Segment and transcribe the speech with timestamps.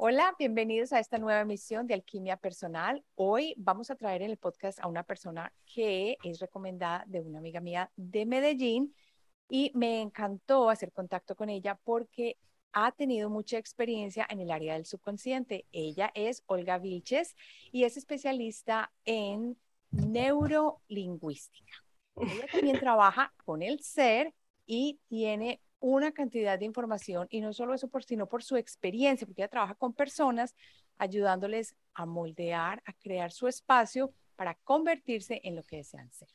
[0.00, 3.04] Hola, bienvenidos a esta nueva emisión de Alquimia Personal.
[3.16, 7.40] Hoy vamos a traer en el podcast a una persona que es recomendada de una
[7.40, 8.94] amiga mía de Medellín
[9.48, 12.38] y me encantó hacer contacto con ella porque
[12.72, 15.66] ha tenido mucha experiencia en el área del subconsciente.
[15.72, 17.34] Ella es Olga Vilches
[17.72, 19.58] y es especialista en
[19.90, 21.74] neurolingüística.
[22.14, 24.32] Ella también trabaja con el ser
[24.64, 29.26] y tiene una cantidad de información y no solo eso, por, sino por su experiencia,
[29.26, 30.54] porque ella trabaja con personas
[30.98, 36.28] ayudándoles a moldear, a crear su espacio para convertirse en lo que desean ser.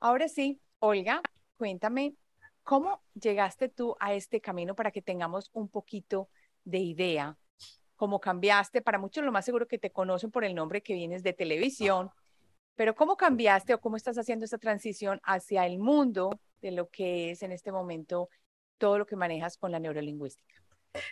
[0.00, 1.22] Ahora sí, Olga,
[1.56, 2.14] cuéntame,
[2.62, 6.28] ¿cómo llegaste tú a este camino para que tengamos un poquito
[6.64, 7.38] de idea?
[7.96, 8.82] ¿Cómo cambiaste?
[8.82, 12.10] Para muchos lo más seguro que te conocen por el nombre que vienes de televisión,
[12.74, 17.30] pero ¿cómo cambiaste o cómo estás haciendo esta transición hacia el mundo de lo que
[17.30, 18.28] es en este momento
[18.82, 20.56] todo lo que manejas con la neurolingüística.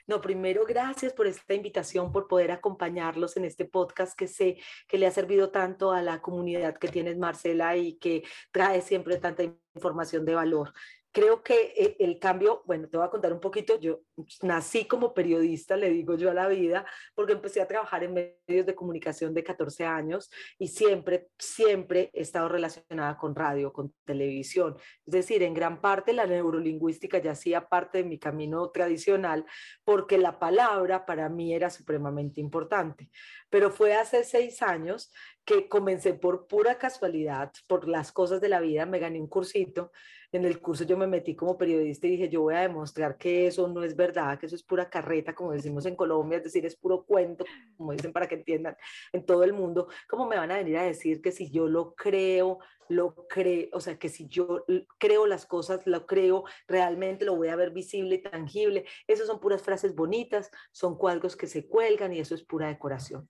[0.08, 4.98] No, primero, gracias por esta invitación, por poder acompañarlos en este podcast que sé que
[4.98, 9.44] le ha servido tanto a la comunidad que tienes, Marcela, y que trae siempre tanta
[9.74, 10.72] información de valor
[11.12, 14.00] creo que eh, el cambio, bueno, te voy a contar un poquito, yo
[14.42, 18.66] nací como periodista, le digo yo a la vida, porque empecé a trabajar en medios
[18.66, 24.76] de comunicación de 14 años y siempre, siempre he estado relacionada con radio, con televisión.
[25.06, 29.44] Es decir, en gran parte la neurolingüística ya hacía parte de mi camino tradicional,
[29.84, 33.10] porque la palabra para mí era supremamente importante.
[33.48, 35.12] Pero fue hace seis años
[35.44, 39.90] que comencé por pura casualidad, por las cosas de la vida, me gané un cursito
[40.32, 43.48] en el curso yo me metí como periodista y dije, yo voy a demostrar que
[43.48, 46.66] eso no es verdad, que eso es pura carreta, como decimos en Colombia, es decir,
[46.66, 47.44] es puro cuento,
[47.76, 48.76] como dicen para que entiendan
[49.12, 49.88] en todo el mundo.
[50.08, 52.58] ¿Cómo me van a venir a decir que si yo lo creo,
[52.88, 54.64] lo creo, o sea, que si yo
[54.98, 58.84] creo las cosas, lo creo, realmente lo voy a ver visible y tangible?
[59.06, 63.28] Esas son puras frases bonitas, son cuadros que se cuelgan y eso es pura decoración.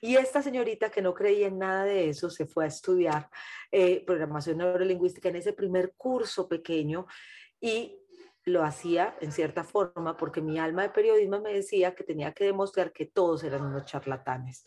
[0.00, 3.28] Y esta señorita que no creía en nada de eso se fue a estudiar
[3.70, 7.06] eh, programación neurolingüística en ese primer curso pequeño
[7.60, 7.98] y
[8.46, 12.44] lo hacía en cierta forma porque mi alma de periodismo me decía que tenía que
[12.44, 14.64] demostrar que todos eran unos charlatanes.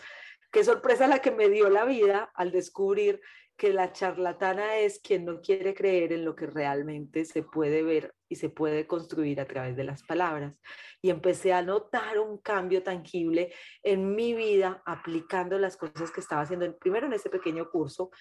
[0.51, 3.21] Qué sorpresa la que me dio la vida al descubrir
[3.55, 8.15] que la charlatana es quien no quiere creer en lo que realmente se puede ver
[8.27, 10.59] y se puede construir a través de las palabras.
[11.01, 13.53] Y empecé a notar un cambio tangible
[13.83, 18.11] en mi vida aplicando las cosas que estaba haciendo, primero en ese pequeño curso,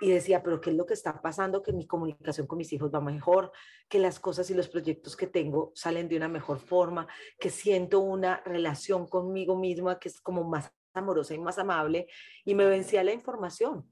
[0.00, 1.62] y decía, pero ¿qué es lo que está pasando?
[1.62, 3.52] Que mi comunicación con mis hijos va mejor,
[3.88, 7.06] que las cosas y los proyectos que tengo salen de una mejor forma,
[7.38, 12.08] que siento una relación conmigo misma que es como más amorosa y más amable,
[12.44, 13.90] y me vencía la información.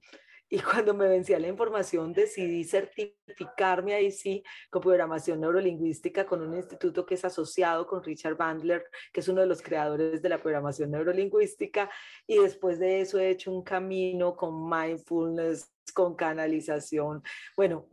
[0.48, 6.54] Y cuando me vencía la información, decidí certificarme ahí sí con programación neurolingüística con un
[6.54, 10.40] instituto que es asociado con Richard Bandler, que es uno de los creadores de la
[10.40, 11.90] programación neurolingüística.
[12.26, 17.22] Y después de eso he hecho un camino con mindfulness, con canalización,
[17.56, 17.88] bueno,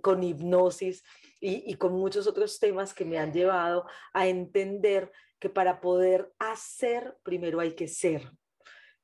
[0.00, 1.02] con hipnosis
[1.40, 7.16] y, con muchos otros temas que me han llevado a entender que para poder hacer,
[7.22, 8.30] primero hay que ser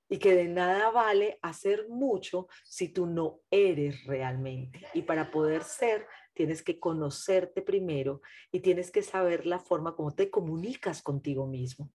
[0.09, 4.87] y que de nada vale hacer mucho si tú no eres realmente.
[4.92, 10.15] Y para poder ser, tienes que conocerte primero y tienes que saber la forma como
[10.15, 11.91] te comunicas contigo mismo.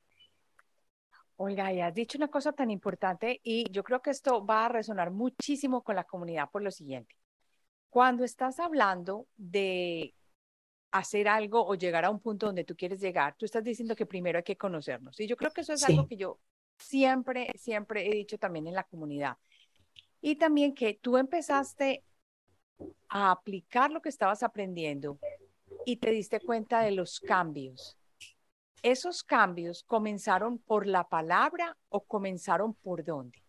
[1.38, 4.70] Olga, ya has dicho una cosa tan importante y yo creo que esto va a
[4.70, 7.16] resonar muchísimo con la comunidad por lo siguiente.
[7.90, 10.14] Cuando estás hablando de
[10.92, 14.06] hacer algo o llegar a un punto donde tú quieres llegar, tú estás diciendo que
[14.08, 15.20] primero hay que conocernos.
[15.20, 16.40] Y yo creo que eso es algo que yo
[16.80, 19.38] siempre, siempre he dicho también en la comunidad.
[20.22, 22.04] Y también que tú empezaste
[23.10, 25.20] a aplicar lo que estabas aprendiendo
[25.86, 27.98] y te diste cuenta de los cambios.
[28.84, 33.42] ¿Esos cambios comenzaron por la palabra o comenzaron por dónde?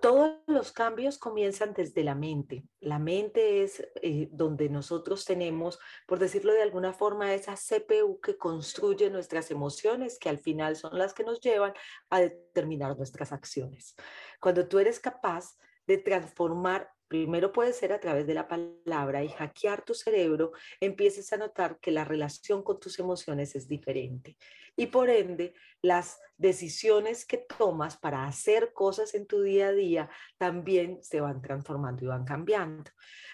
[0.00, 2.64] todos los cambios comienzan desde la mente.
[2.80, 8.36] La mente es eh, donde nosotros tenemos, por decirlo de alguna forma, esa CPU que
[8.36, 11.74] construye nuestras emociones, que al final son las que nos llevan
[12.10, 13.96] a determinar nuestras acciones.
[14.40, 19.28] Cuando tú eres capaz de transformar primero puede ser a través de la palabra y
[19.28, 24.36] hackear tu cerebro, empieces a notar que la relación con tus emociones es diferente.
[24.76, 30.10] Y por ende, las decisiones que tomas para hacer cosas en tu día a día
[30.36, 32.90] también se van transformando y van cambiando.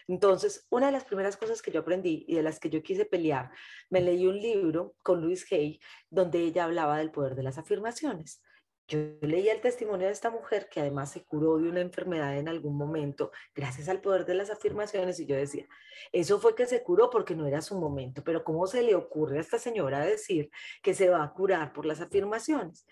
[0.07, 3.05] Entonces, una de las primeras cosas que yo aprendí y de las que yo quise
[3.05, 3.51] pelear,
[3.91, 5.81] me leí un libro con Luis Hay,
[6.11, 8.43] donde ella hablaba del poder de las afirmaciones.
[8.87, 12.49] Yo leía el testimonio de esta mujer que además se curó de una enfermedad en
[12.49, 15.67] algún momento gracias al poder de las afirmaciones y yo decía,
[16.13, 19.39] eso fue que se curó porque no era su momento, pero ¿cómo se le ocurre
[19.39, 20.51] a esta señora decir
[20.83, 22.87] que se va a curar por las afirmaciones?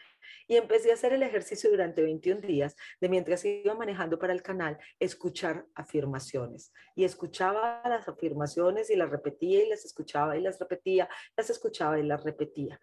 [0.48, 4.42] Y empecé a hacer el ejercicio durante 21 días de mientras iba manejando para el
[4.42, 6.72] canal, escuchar afirmaciones.
[6.94, 11.98] Y escuchaba las afirmaciones y las repetía y las escuchaba y las repetía, las escuchaba
[11.98, 12.80] y las repetía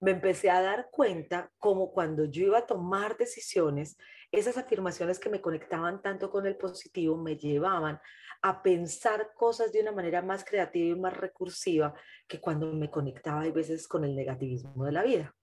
[0.00, 3.96] me empecé a dar cuenta como cuando yo iba a tomar decisiones,
[4.32, 8.00] esas afirmaciones que me conectaban tanto con el positivo me llevaban
[8.42, 11.94] a pensar cosas de una manera más creativa y más recursiva
[12.26, 15.34] que cuando me conectaba a veces con el negativismo de la vida.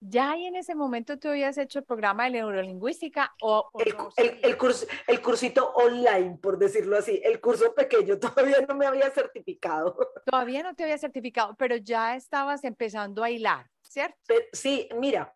[0.00, 4.56] ¿Ya ahí en ese momento tú habías hecho el programa de neurolingüística o, el, el,
[4.56, 9.96] curso, el cursito online, por decirlo así, el curso pequeño, todavía no me había certificado.
[10.24, 14.16] Todavía no te había certificado, pero ya estabas empezando a hilar, ¿cierto?
[14.52, 15.34] sí, mira,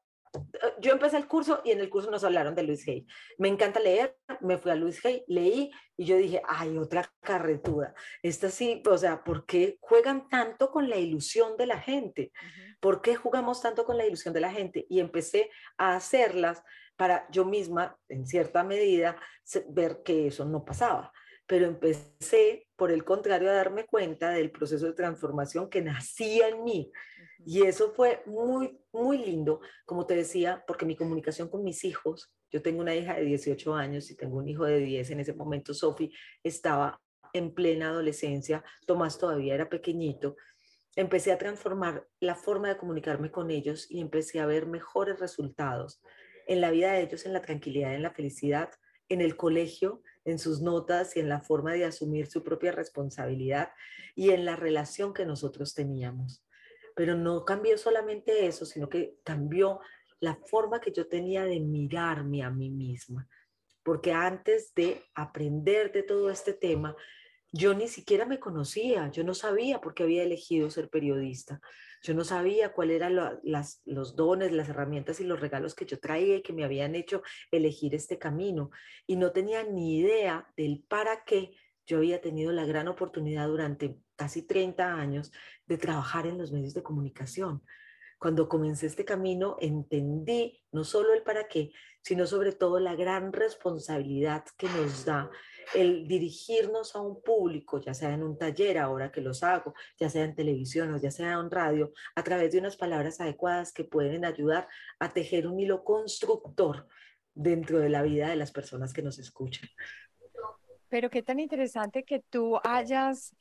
[0.80, 3.06] yo empecé el curso y en el curso nos hablaron de Luis Hay.
[3.38, 7.94] Me encanta leer, me fui a Luis Hay, leí y yo dije, ay, otra carretuda.
[8.22, 12.32] Esta sí, o sea, ¿por qué juegan tanto con la ilusión de la gente?
[12.80, 14.86] ¿Por qué jugamos tanto con la ilusión de la gente?
[14.88, 16.62] Y empecé a hacerlas
[16.96, 19.20] para yo misma, en cierta medida,
[19.68, 21.12] ver que eso no pasaba.
[21.46, 26.64] Pero empecé, por el contrario, a darme cuenta del proceso de transformación que nacía en
[26.64, 26.90] mí.
[27.46, 32.34] Y eso fue muy, muy lindo, como te decía, porque mi comunicación con mis hijos,
[32.50, 35.32] yo tengo una hija de 18 años y tengo un hijo de 10, en ese
[35.32, 36.12] momento Sofi
[36.42, 37.00] estaba
[37.32, 40.34] en plena adolescencia, Tomás todavía era pequeñito,
[40.96, 46.02] empecé a transformar la forma de comunicarme con ellos y empecé a ver mejores resultados
[46.48, 48.70] en la vida de ellos, en la tranquilidad, en la felicidad,
[49.08, 53.70] en el colegio, en sus notas y en la forma de asumir su propia responsabilidad
[54.14, 56.44] y en la relación que nosotros teníamos
[56.94, 59.80] pero no cambió solamente eso, sino que cambió
[60.20, 63.28] la forma que yo tenía de mirarme a mí misma.
[63.82, 66.94] Porque antes de aprender de todo este tema,
[67.52, 71.60] yo ni siquiera me conocía, yo no sabía por qué había elegido ser periodista,
[72.02, 76.36] yo no sabía cuáles eran los dones, las herramientas y los regalos que yo traía
[76.36, 78.70] y que me habían hecho elegir este camino.
[79.06, 81.52] Y no tenía ni idea del para qué
[81.86, 85.30] yo había tenido la gran oportunidad durante casi 30 años
[85.66, 87.62] de trabajar en los medios de comunicación.
[88.22, 91.72] Cuando comencé este camino entendí no solo el para qué,
[92.02, 95.28] sino sobre todo la gran responsabilidad que nos da
[95.74, 100.08] el dirigirnos a un público, ya sea en un taller ahora que los hago, ya
[100.08, 103.82] sea en televisión o ya sea en radio, a través de unas palabras adecuadas que
[103.82, 104.68] pueden ayudar
[105.00, 106.86] a tejer un hilo constructor
[107.34, 109.68] dentro de la vida de las personas que nos escuchan.
[110.88, 113.34] Pero qué tan interesante que tú hayas,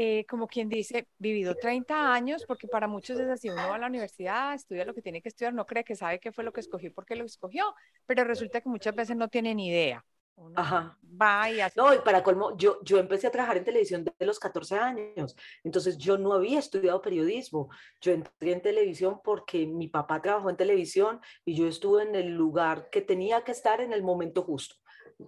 [0.00, 3.78] eh, como quien dice, vivido 30 años, porque para muchos es así, uno va a
[3.78, 6.52] la universidad, estudia lo que tiene que estudiar, no cree que sabe qué fue lo
[6.52, 7.74] que escogió, porque lo escogió,
[8.06, 10.04] pero resulta que muchas veces no tiene ni idea.
[10.54, 10.96] Ajá.
[11.20, 11.80] Va y hace...
[11.80, 15.34] No, y para colmo, yo, yo empecé a trabajar en televisión desde los 14 años,
[15.64, 17.68] entonces yo no había estudiado periodismo,
[18.00, 22.28] yo entré en televisión porque mi papá trabajó en televisión y yo estuve en el
[22.36, 24.76] lugar que tenía que estar en el momento justo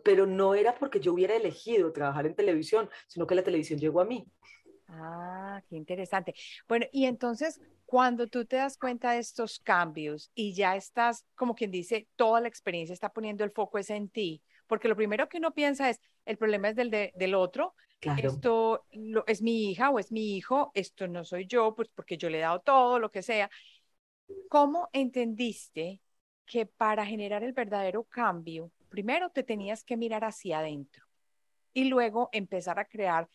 [0.04, 4.00] pero no era porque yo hubiera elegido trabajar en televisión, sino que la televisión llegó
[4.00, 4.24] a mí.
[4.92, 6.34] Ah, qué interesante.
[6.68, 11.54] Bueno, y entonces, cuando tú te das cuenta de estos cambios y ya estás, como
[11.54, 15.28] quien dice, toda la experiencia está poniendo el foco es en ti, porque lo primero
[15.28, 17.74] que uno piensa es, el problema es del, del otro,
[18.16, 18.86] esto
[19.26, 22.38] es mi hija o es mi hijo, esto no soy yo, pues porque yo le
[22.38, 23.50] he dado todo, lo que sea.
[24.48, 26.00] ¿Cómo entendiste
[26.46, 31.06] que para generar el verdadero cambio primero te tenías que mirar hacia adentro
[31.72, 33.28] y luego empezar a crear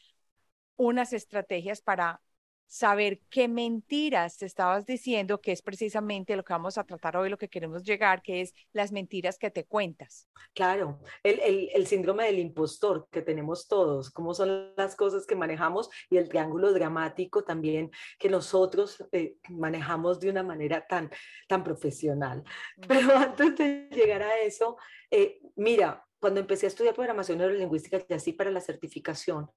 [0.78, 2.22] unas estrategias para
[2.68, 7.30] saber qué mentiras te estabas diciendo, que es precisamente lo que vamos a tratar hoy,
[7.30, 10.28] lo que queremos llegar, que es las mentiras que te cuentas.
[10.54, 15.90] Claro, el, el, síndrome del impostor que tenemos todos, cómo son las cosas que manejamos
[16.10, 21.10] y el triángulo dramático también que nosotros eh, manejamos de una manera tan,
[21.48, 22.44] tan profesional.
[22.88, 24.78] Pero antes de llegar a eso,
[25.12, 29.50] eh, mira, cuando empecé a estudiar programación neurolingüística y así para la certificación,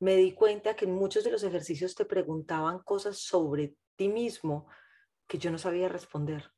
[0.00, 4.66] me di cuenta que en muchos de los ejercicios te preguntaban cosas sobre ti mismo
[5.26, 6.50] que yo no sabía responder.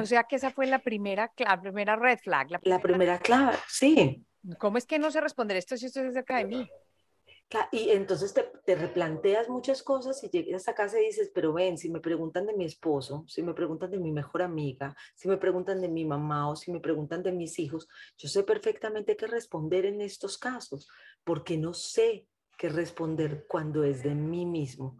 [0.00, 2.50] o sea que esa fue la primera, la primera red flag.
[2.62, 4.24] La primera, clave, sí.
[4.58, 6.70] ¿Cómo es que no sé responder esto si esto es acerca de mí?
[7.72, 11.78] Y entonces te, te, replanteas muchas cosas y llegas a casa y dices, pero ven,
[11.78, 15.38] si me preguntan de mi esposo, si me preguntan de mi mejor amiga, si me
[15.38, 17.88] preguntan de mi mamá o si me preguntan de mis hijos,
[18.18, 20.88] yo sé perfectamente qué responder en estos casos,
[21.24, 22.26] porque no sé
[22.58, 24.98] qué responder cuando es de mí mismo.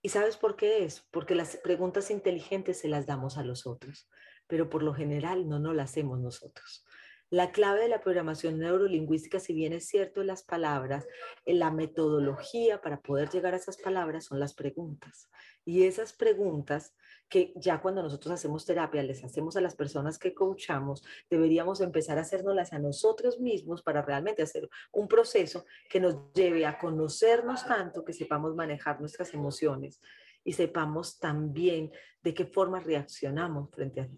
[0.00, 1.06] ¿Y sabes por qué es?
[1.10, 4.08] Porque las preguntas inteligentes se las damos a los otros,
[4.46, 6.86] pero por lo general no nos las hacemos nosotros.
[7.32, 11.06] La clave de la programación neurolingüística, si bien es cierto las palabras,
[11.46, 15.30] en la metodología para poder llegar a esas palabras son las preguntas.
[15.64, 16.94] Y esas preguntas
[17.30, 22.18] que ya cuando nosotros hacemos terapia, les hacemos a las personas que coachamos, deberíamos empezar
[22.18, 27.66] a hacernoslas a nosotros mismos para realmente hacer un proceso que nos lleve a conocernos
[27.66, 30.02] tanto que sepamos manejar nuestras emociones
[30.44, 34.08] y sepamos también de qué forma reaccionamos frente a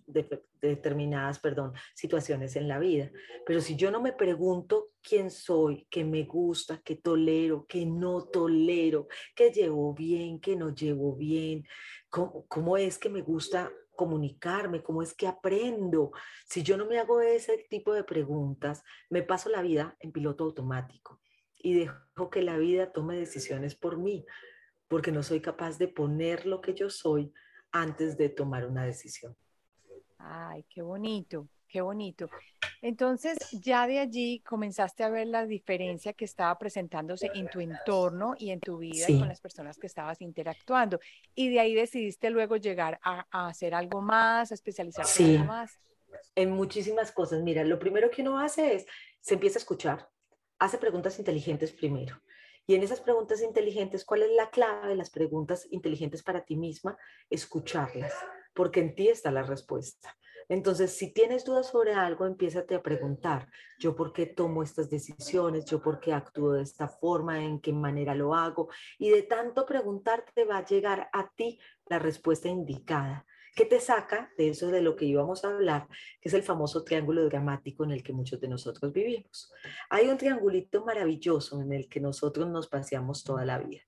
[0.61, 3.11] determinadas perdón, situaciones en la vida.
[3.47, 8.25] Pero si yo no me pregunto quién soy, qué me gusta, qué tolero, qué no
[8.25, 11.67] tolero, qué llevo bien, qué no llevo bien,
[12.11, 16.11] cómo, cómo es que me gusta comunicarme, cómo es que aprendo.
[16.47, 20.45] Si yo no me hago ese tipo de preguntas, me paso la vida en piloto
[20.45, 21.21] automático
[21.57, 24.27] y dejo que la vida tome decisiones por mí
[24.95, 27.33] porque no soy capaz de poner lo que yo soy
[27.73, 29.37] antes de tomar una decisión.
[30.19, 32.31] Ay, qué bonito, qué bonito.
[32.81, 38.37] Entonces, ya de allí comenzaste a ver la diferencia que estaba presentándose en tu entorno
[38.39, 41.01] y en tu vida y con las personas que estabas interactuando.
[41.35, 45.77] Y de ahí decidiste luego llegar a, hacer algo más, a especializarte en algo más.
[46.37, 47.43] En muchísimas cosas.
[47.43, 48.87] Mira, lo primero que uno hace es,
[49.21, 50.09] se empieza a escuchar,
[50.61, 52.23] hace preguntas inteligentes primero.
[52.67, 56.57] Y en esas preguntas inteligentes, ¿cuál es la clave de las preguntas inteligentes para ti
[56.57, 56.97] misma?
[57.29, 58.15] Escucharlas,
[58.55, 60.17] porque en ti está la respuesta.
[60.49, 65.65] Entonces, si tienes dudas sobre algo, empiézate a preguntar, ¿yo por qué tomo estas decisiones?
[65.65, 67.43] ¿Yo por qué actúo de esta forma?
[67.43, 68.69] ¿En qué manera lo hago?
[68.99, 73.27] Y de tanto preguntarte va a llegar a ti la respuesta indicada.
[73.55, 75.87] ¿Qué te saca de eso de lo que íbamos a hablar,
[76.21, 79.53] que es el famoso triángulo dramático en el que muchos de nosotros vivimos?
[79.91, 83.83] Hay un triangulito maravilloso en el que nosotros nos paseamos toda la vida.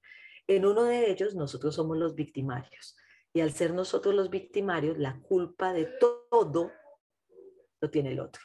[0.46, 2.96] En uno de ellos nosotros somos los victimarios
[3.37, 6.73] y al ser nosotros los victimarios, la culpa de todo
[7.80, 8.40] lo tiene el otro.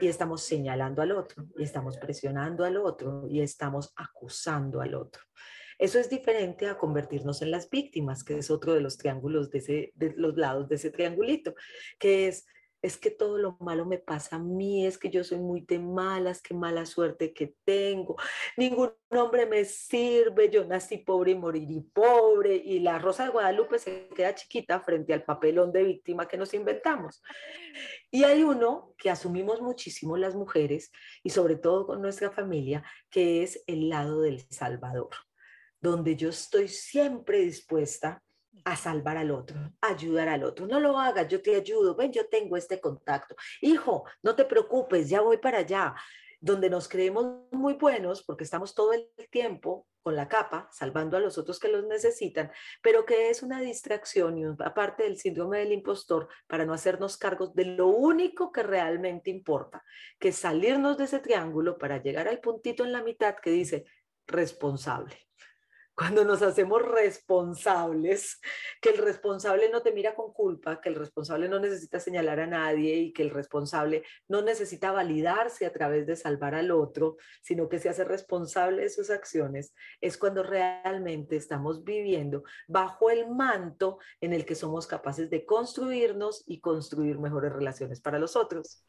[0.00, 5.22] Y estamos señalando al otro, y estamos presionando al otro, y estamos acusando al otro.
[5.78, 9.58] Eso es diferente a convertirnos en las víctimas, que es otro de los triángulos de,
[9.58, 11.54] ese, de los lados de ese triangulito,
[11.98, 12.46] que es
[12.84, 15.78] es que todo lo malo me pasa a mí, es que yo soy muy de
[15.78, 18.16] malas, qué mala suerte que tengo,
[18.58, 23.78] ningún hombre me sirve, yo nací pobre y moriré pobre, y la Rosa de Guadalupe
[23.78, 27.22] se queda chiquita frente al papelón de víctima que nos inventamos.
[28.10, 33.42] Y hay uno que asumimos muchísimo las mujeres, y sobre todo con nuestra familia, que
[33.42, 35.08] es el lado del Salvador
[35.84, 38.22] donde yo estoy siempre dispuesta
[38.64, 40.66] a salvar al otro, a ayudar al otro.
[40.66, 43.36] No lo hagas, yo te ayudo, ven, yo tengo este contacto.
[43.60, 45.94] Hijo, no te preocupes, ya voy para allá.
[46.40, 51.20] Donde nos creemos muy buenos porque estamos todo el tiempo con la capa, salvando a
[51.20, 52.50] los otros que los necesitan,
[52.82, 57.54] pero que es una distracción y aparte del síndrome del impostor para no hacernos cargos
[57.54, 59.82] de lo único que realmente importa,
[60.18, 63.86] que salirnos de ese triángulo para llegar al puntito en la mitad que dice
[64.26, 65.24] responsable
[65.94, 68.40] cuando nos hacemos responsables,
[68.80, 72.46] que el responsable no te mira con culpa, que el responsable no necesita señalar a
[72.46, 77.68] nadie y que el responsable no necesita validarse a través de salvar al otro, sino
[77.68, 83.98] que se hace responsable de sus acciones, es cuando realmente estamos viviendo bajo el manto
[84.20, 88.84] en el que somos capaces de construirnos y construir mejores relaciones para los otros.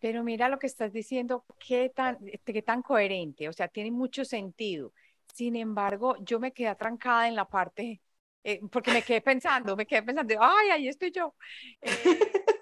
[0.00, 4.24] Pero mira lo que estás diciendo, qué tan, qué tan coherente, o sea, tiene mucho
[4.24, 4.92] sentido.
[5.34, 8.00] Sin embargo, yo me quedé atrancada en la parte,
[8.44, 11.34] eh, porque me quedé pensando, me quedé pensando, ay, ahí estoy yo.
[11.80, 11.90] Eh,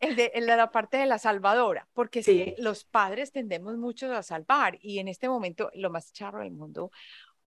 [0.00, 4.98] el, de, la parte de la salvadora, porque los padres tendemos mucho a salvar y
[4.98, 6.90] en este momento lo más charro del mundo,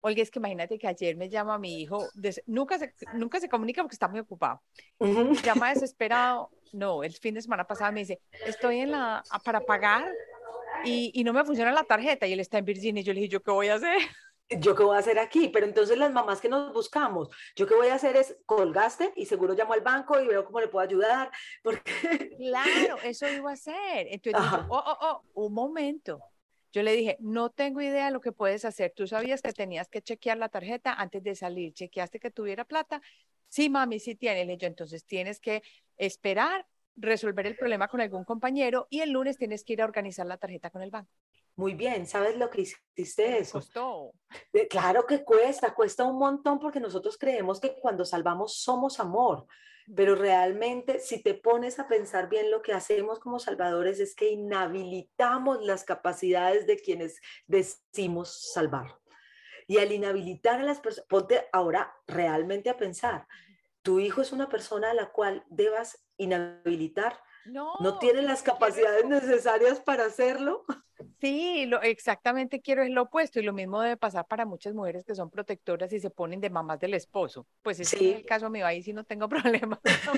[0.03, 2.07] Olga, es que imagínate que ayer me llama mi hijo,
[2.47, 4.61] nunca, se, nunca se comunica porque está muy ocupado.
[5.43, 10.11] Llama desesperado, no, el fin de semana pasado me dice, estoy en la, para pagar
[10.83, 13.19] y, y no me funciona la tarjeta y él está en Virginia y yo le
[13.19, 13.99] dije, ¿yo qué voy a hacer?
[14.59, 15.49] ¿Yo qué voy a hacer aquí?
[15.49, 19.25] Pero entonces las mamás que nos buscamos, yo qué voy a hacer es colgaste y
[19.25, 21.31] seguro llamo al banco y veo cómo le puedo ayudar.
[21.63, 22.35] Porque...
[22.37, 24.07] Claro, eso iba a hacer.
[24.09, 26.21] Entonces, oh, oh, oh, un momento.
[26.71, 28.93] Yo le dije, no tengo idea de lo que puedes hacer.
[28.95, 31.73] Tú sabías que tenías que chequear la tarjeta antes de salir.
[31.73, 33.01] ¿Chequeaste que tuviera plata?
[33.49, 34.45] Sí, mami, sí tiene.
[34.45, 35.63] Le dije, entonces tienes que
[35.97, 36.65] esperar,
[36.95, 40.37] resolver el problema con algún compañero y el lunes tienes que ir a organizar la
[40.37, 41.11] tarjeta con el banco.
[41.55, 43.59] Muy bien, ¿sabes lo que hiciste eso?
[43.59, 44.13] Costó.
[44.69, 49.45] Claro que cuesta, cuesta un montón porque nosotros creemos que cuando salvamos somos amor,
[49.95, 54.29] pero realmente si te pones a pensar bien lo que hacemos como salvadores es que
[54.29, 58.97] inhabilitamos las capacidades de quienes decimos salvar.
[59.67, 63.27] Y al inhabilitar a las personas, ponte ahora realmente a pensar,
[63.81, 67.19] tu hijo es una persona a la cual debas inhabilitar.
[67.45, 70.63] No, no tiene las capacidades necesarias para hacerlo.
[71.19, 75.03] Sí, lo, exactamente quiero es lo opuesto y lo mismo debe pasar para muchas mujeres
[75.03, 77.47] que son protectoras y se ponen de mamás del esposo.
[77.61, 80.11] Pues ese es el caso mío, ahí sí no tengo problema pero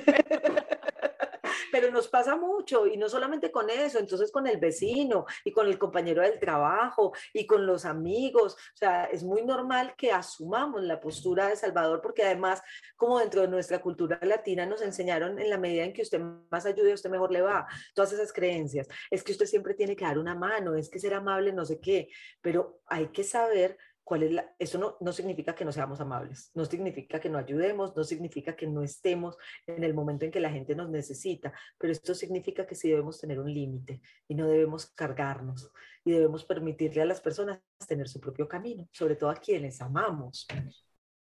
[1.92, 5.78] nos pasa mucho y no solamente con eso, entonces con el vecino y con el
[5.78, 8.54] compañero del trabajo y con los amigos.
[8.54, 12.62] O sea, es muy normal que asumamos la postura de Salvador porque además,
[12.96, 16.66] como dentro de nuestra cultura latina nos enseñaron en la medida en que usted más
[16.66, 17.68] ayude, usted mejor le va.
[17.94, 18.88] Todas esas creencias.
[19.10, 21.80] Es que usted siempre tiene que dar una mano, es que ser amable, no sé
[21.80, 22.10] qué,
[22.42, 26.52] pero hay que saber cuál es la, eso no, no significa que no seamos amables,
[26.54, 30.40] no significa que no ayudemos, no significa que no estemos en el momento en que
[30.40, 34.48] la gente nos necesita, pero esto significa que sí debemos tener un límite y no
[34.48, 35.72] debemos cargarnos
[36.04, 40.48] y debemos permitirle a las personas tener su propio camino, sobre todo a quienes amamos.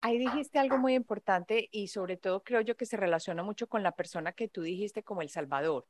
[0.01, 3.81] Ahí dijiste algo muy importante y sobre todo creo yo que se relaciona mucho con
[3.81, 5.85] la persona que tú dijiste como el Salvador.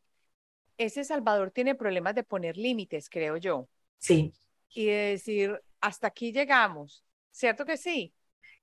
[0.78, 3.68] Ese Salvador tiene problemas de poner límites, creo yo.
[3.98, 4.32] Sí.
[4.70, 8.14] Y de decir, hasta aquí llegamos, ¿cierto que sí?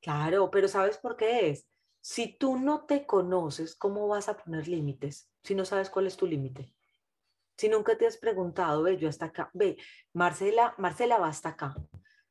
[0.01, 1.67] Claro, pero ¿sabes por qué es?
[2.01, 6.17] Si tú no te conoces, ¿cómo vas a poner límites si no sabes cuál es
[6.17, 6.75] tu límite?
[7.57, 9.77] Si nunca te has preguntado, ve, yo hasta acá, ve,
[10.13, 11.75] Marcela, Marcela va hasta acá.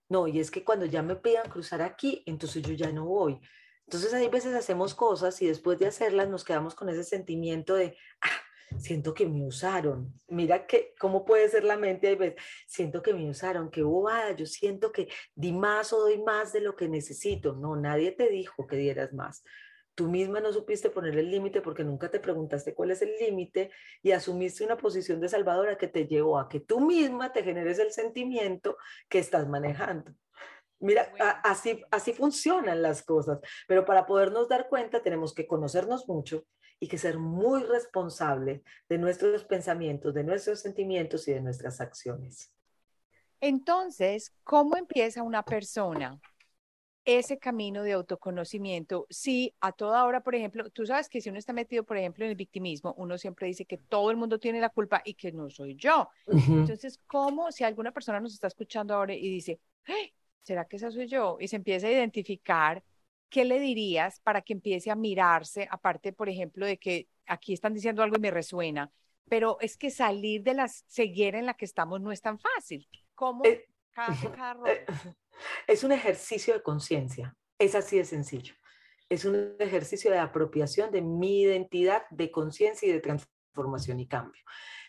[0.10, 3.40] No, y es que cuando ya me pidan cruzar aquí, entonces yo ya no voy.
[3.88, 7.98] Entonces hay veces hacemos cosas y después de hacerlas nos quedamos con ese sentimiento de,
[8.22, 8.28] ah,
[8.78, 10.14] siento que me usaron.
[10.28, 14.32] Mira que, cómo puede ser la mente, hay veces, siento que me usaron, qué bobada,
[14.32, 17.54] yo siento que di más o doy más de lo que necesito.
[17.54, 19.44] No, nadie te dijo que dieras más.
[19.96, 23.70] Tú misma no supiste poner el límite porque nunca te preguntaste cuál es el límite
[24.02, 27.78] y asumiste una posición de salvadora que te llevó a que tú misma te generes
[27.78, 28.78] el sentimiento
[29.08, 30.12] que estás manejando.
[30.80, 31.14] Mira,
[31.44, 36.44] así, así funcionan las cosas, pero para podernos dar cuenta tenemos que conocernos mucho,
[36.84, 42.52] y que ser muy responsable de nuestros pensamientos, de nuestros sentimientos y de nuestras acciones.
[43.40, 46.20] Entonces, ¿cómo empieza una persona
[47.06, 49.08] ese camino de autoconocimiento?
[49.10, 52.26] Si a toda hora, por ejemplo, tú sabes que si uno está metido, por ejemplo,
[52.26, 55.32] en el victimismo, uno siempre dice que todo el mundo tiene la culpa y que
[55.32, 56.10] no soy yo.
[56.28, 59.62] Entonces, ¿cómo si alguna persona nos está escuchando ahora y dice,
[60.42, 61.38] ¿será que esa soy yo?
[61.40, 62.84] Y se empieza a identificar
[63.34, 65.68] ¿qué le dirías para que empiece a mirarse?
[65.72, 68.92] Aparte, por ejemplo, de que aquí están diciendo algo y me resuena,
[69.28, 72.88] pero es que salir de la ceguera en la que estamos no es tan fácil.
[73.16, 73.66] ¿Cómo eh,
[74.68, 74.86] eh,
[75.68, 78.54] Es un ejercicio de conciencia, es así de sencillo.
[79.10, 84.44] Es un ejercicio de apropiación de mi identidad, de conciencia y de transformación y cambio.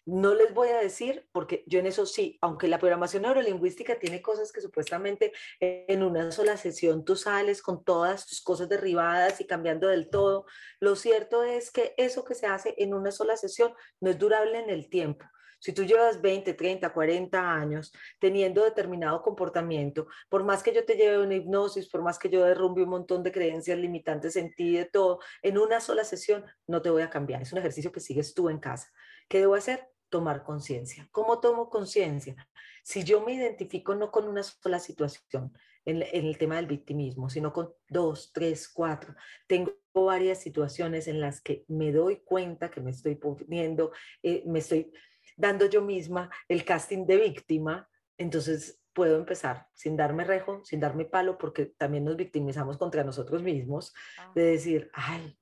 [0.07, 4.21] No les voy a decir, porque yo en eso sí, aunque la programación neurolingüística tiene
[4.21, 9.47] cosas que supuestamente en una sola sesión tú sales con todas tus cosas derribadas y
[9.47, 10.45] cambiando del todo,
[10.79, 14.59] lo cierto es que eso que se hace en una sola sesión no es durable
[14.59, 15.25] en el tiempo.
[15.59, 20.97] Si tú llevas 20, 30, 40 años teniendo determinado comportamiento, por más que yo te
[20.97, 24.77] lleve una hipnosis, por más que yo derrumbe un montón de creencias limitantes en ti,
[24.77, 27.41] de todo, en una sola sesión no te voy a cambiar.
[27.41, 28.93] Es un ejercicio que sigues tú en casa.
[29.27, 29.94] ¿Qué debo hacer?
[30.15, 31.09] Tomar conciencia.
[31.11, 32.37] ¿Cómo tomo conciencia?
[32.85, 35.53] Si yo me identifico no con una sola situación
[35.85, 39.17] en, el tema del victimismo, sino con dos, tres, cuatro,
[39.49, 43.91] tengo varias situaciones en las que me doy cuenta que me estoy poniendo,
[44.23, 44.93] eh, me estoy
[45.37, 51.07] dando yo misma el casting de víctima, entonces puedo empezar sin darme rejo, sin darme
[51.07, 53.93] palo, porque también nos victimizamos contra nosotros mismos,
[54.37, 54.51] de ah.
[54.53, 55.37] decir, ay,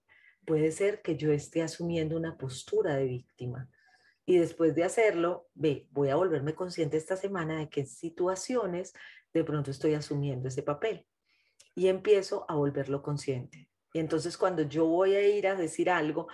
[0.47, 3.69] puede ser que yo esté asumiendo una postura de víctima
[4.25, 8.93] y después de hacerlo, ve, voy a volverme consciente esta semana de qué situaciones
[9.33, 11.07] de pronto estoy asumiendo ese papel.
[11.75, 13.69] Y empiezo a volverlo consciente.
[13.95, 16.29] Y entonces cuando yo voy a ir a decir algo,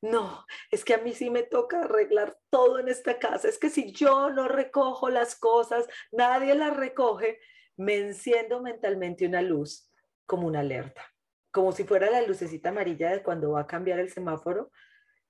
[0.00, 3.48] no, es que a mí sí me toca arreglar todo en esta casa.
[3.48, 7.40] Es que si yo no recojo las cosas, nadie las recoge,
[7.76, 9.90] me enciendo mentalmente una luz
[10.26, 11.02] como una alerta,
[11.50, 14.70] como si fuera la lucecita amarilla de cuando va a cambiar el semáforo.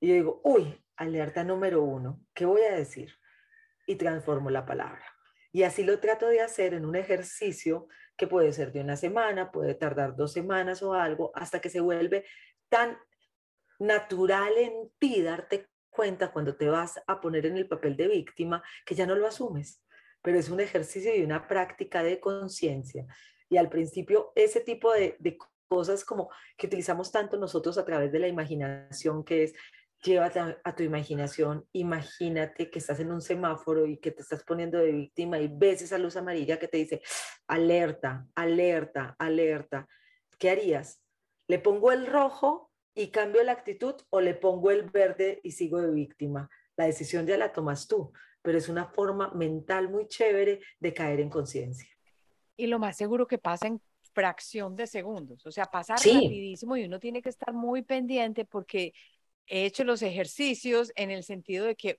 [0.01, 3.15] Y yo digo, uy, alerta número uno, ¿qué voy a decir?
[3.87, 5.05] Y transformo la palabra.
[5.53, 9.53] Y así lo trato de hacer en un ejercicio que puede ser de una semana,
[9.53, 12.25] puede tardar dos semanas o algo, hasta que se vuelve
[12.69, 12.99] tan
[13.79, 18.63] natural en ti darte cuenta cuando te vas a poner en el papel de víctima
[18.87, 19.85] que ya no lo asumes.
[20.23, 23.07] Pero es un ejercicio y una práctica de conciencia.
[23.51, 25.37] Y al principio ese tipo de, de
[25.69, 29.55] cosas como que utilizamos tanto nosotros a través de la imaginación, que es
[30.03, 34.79] llévate a, tu imaginación, imagínate que estás en un semáforo y que te estás poniendo
[34.79, 37.03] de víctima y ves esa luz amarilla que te dice,
[37.47, 39.87] alerta, alerta, alerta.
[40.39, 41.01] ¿Qué harías?
[41.47, 45.81] ¿Le pongo el rojo y cambio la actitud o le pongo el verde y sigo
[45.81, 46.51] de víctima?
[46.77, 48.13] La decisión ya la tomas tú,
[48.43, 51.89] pero es una forma mental muy chévere de caer en conciencia.
[52.57, 53.81] Y lo más seguro que pasa en
[54.13, 58.93] fracción de segundos, o sea, pasa rapidísimo y uno tiene que estar muy pendiente porque
[59.47, 61.97] he hecho los ejercicios en el sentido de que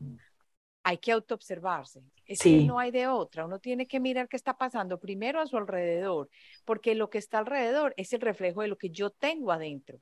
[0.84, 2.04] hay que autoobservarse.
[2.26, 3.46] Es que no hay de otra.
[3.46, 6.30] Uno tiene que mirar qué está pasando primero a su alrededor,
[6.66, 10.00] porque lo que está alrededor es el reflejo de lo que yo tengo adentro.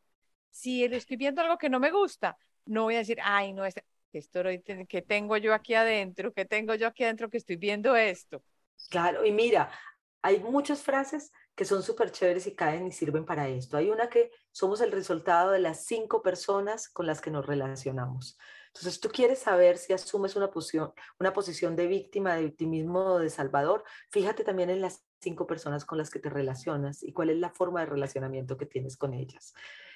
[0.50, 3.76] Si estoy viendo algo que no me gusta, no voy a decir, ay, no, es
[4.14, 4.44] esto
[4.88, 8.44] que tengo yo aquí adentro, que tengo yo aquí adentro que estoy viendo esto.
[8.90, 9.72] Claro, y mira,
[10.22, 13.78] hay muchas frases que son súper chéveres y caen y sirven para esto.
[13.78, 18.38] Hay una que somos el resultado de las cinco personas con las que nos relacionamos.
[18.68, 23.20] Entonces, tú quieres saber si asumes una posición, una posición de víctima, de victimismo o
[23.20, 27.30] de salvador, fíjate también en las cinco personas con las que te relacionas y cuál
[27.30, 29.54] es la forma de relacionamiento que tienes con ellas.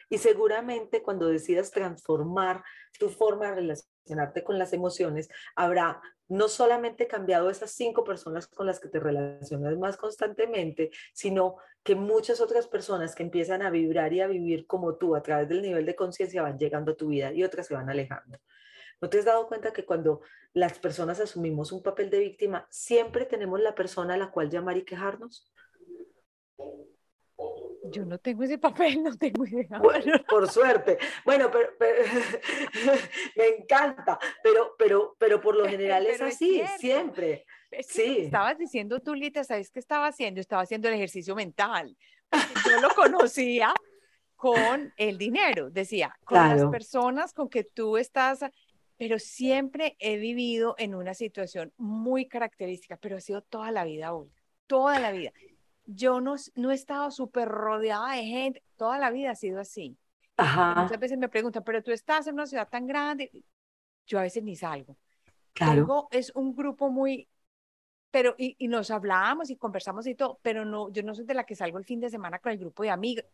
[0.10, 2.64] Y seguramente cuando decidas transformar
[3.00, 8.66] tu forma de relacionarte con las emociones, habrá no solamente cambiado esas cinco personas con
[8.66, 14.14] las que te relacionas más constantemente, sino que muchas otras personas que empiezan a vibrar
[14.14, 17.08] y a vivir como tú a través del nivel de conciencia van llegando a tu
[17.08, 18.40] vida y otras se van alejando.
[19.02, 20.22] ¿No te has dado cuenta que cuando
[20.54, 24.78] las personas asumimos un papel de víctima, siempre tenemos la persona a la cual llamar
[24.78, 25.52] y quejarnos?
[27.92, 29.80] Yo no tengo ese papel, no tengo idea.
[29.80, 30.98] Bueno, por suerte.
[31.24, 31.70] Bueno, pero,
[33.36, 37.46] me encanta, pero, pero, pero por lo general es así, siempre.
[37.82, 38.20] sí.
[38.22, 40.42] Estabas diciendo tú, Lita, ¿sabes qué estaba haciendo?
[40.42, 41.96] Estaba haciendo el ejercicio mental.
[42.32, 43.74] Yo lo conocía
[44.36, 48.40] con el dinero, decía, con las personas con que tú estás,
[48.98, 54.12] pero siempre he vivido en una situación muy característica, pero ha sido toda la vida,
[54.68, 55.32] toda la vida
[55.86, 59.98] yo no, no he estado súper rodeada de gente, toda la vida ha sido así.
[60.38, 63.32] Muchas veces me preguntan, pero tú estás en una ciudad tan grande,
[64.06, 64.98] yo a veces ni salgo.
[65.54, 66.10] Claro.
[66.12, 67.30] es un grupo muy,
[68.12, 71.34] pero y, y, nos hablamos y conversamos y todo, pero no, yo no soy de
[71.34, 73.26] la que salgo el fin de semana con el grupo de amigos.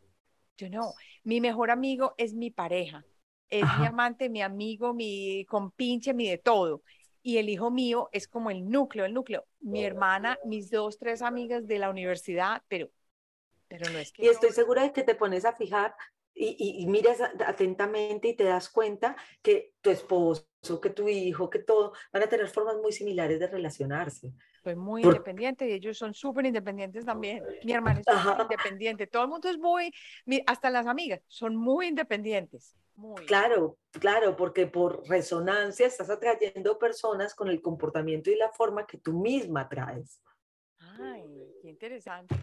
[0.57, 3.03] Yo no, mi mejor amigo es mi pareja,
[3.49, 6.83] es mi amante, mi amigo, mi compinche, mi de todo
[7.23, 9.45] y el hijo mío es como el núcleo, el núcleo.
[9.59, 12.89] Mi hermana, mis dos, tres amigas de la universidad, pero,
[13.67, 14.25] pero no es que...
[14.25, 15.95] Y estoy segura de que te pones a fijar
[16.33, 20.47] y, y, miras atentamente y te das cuenta que tu esposo,
[20.81, 24.31] que tu hijo, que todo, van a tener formas muy similares de relacionarse.
[24.63, 27.43] Soy muy independiente y ellos son súper independientes también.
[27.63, 29.07] Mi hermana es súper independiente.
[29.07, 29.93] Todo el mundo es muy,
[30.47, 32.75] hasta las amigas, son muy independientes.
[33.27, 38.97] Claro, claro, porque por resonancia estás atrayendo personas con el comportamiento y la forma que
[38.97, 40.21] tú misma traes.
[40.79, 41.23] Ay,
[41.61, 42.35] qué interesante.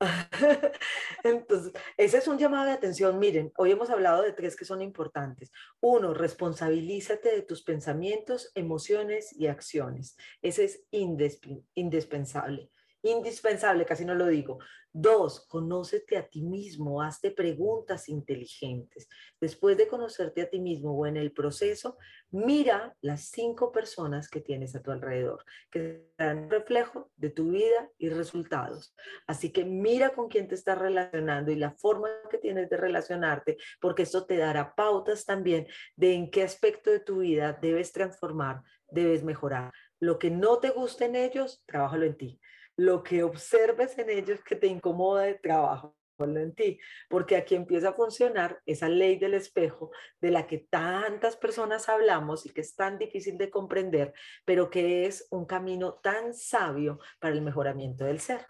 [1.24, 3.18] Entonces, ese es un llamado de atención.
[3.18, 5.50] Miren, hoy hemos hablado de tres que son importantes.
[5.80, 10.16] Uno, responsabilízate de tus pensamientos, emociones y acciones.
[10.42, 12.70] Ese es indispensable
[13.04, 14.58] indispensable, casi no lo digo.
[14.96, 19.08] Dos, conócete a ti mismo, hazte preguntas inteligentes.
[19.40, 21.98] Después de conocerte a ti mismo o en el proceso,
[22.30, 27.90] mira las cinco personas que tienes a tu alrededor, que dan reflejo de tu vida
[27.98, 28.94] y resultados.
[29.26, 33.56] Así que mira con quién te estás relacionando y la forma que tienes de relacionarte,
[33.80, 38.62] porque eso te dará pautas también de en qué aspecto de tu vida debes transformar,
[38.92, 39.72] debes mejorar.
[39.98, 42.40] Lo que no te guste en ellos, trabájalo en ti
[42.76, 47.90] lo que observes en ellos que te incomoda de trabajo en ti, porque aquí empieza
[47.90, 52.74] a funcionar esa ley del espejo de la que tantas personas hablamos y que es
[52.76, 58.20] tan difícil de comprender, pero que es un camino tan sabio para el mejoramiento del
[58.20, 58.46] ser.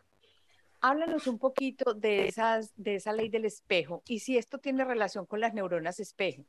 [0.80, 5.24] Háblanos un poquito de, esas, de esa ley del espejo y si esto tiene relación
[5.24, 6.44] con las neuronas espejo.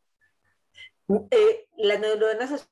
[1.31, 2.69] Eh, las neuronas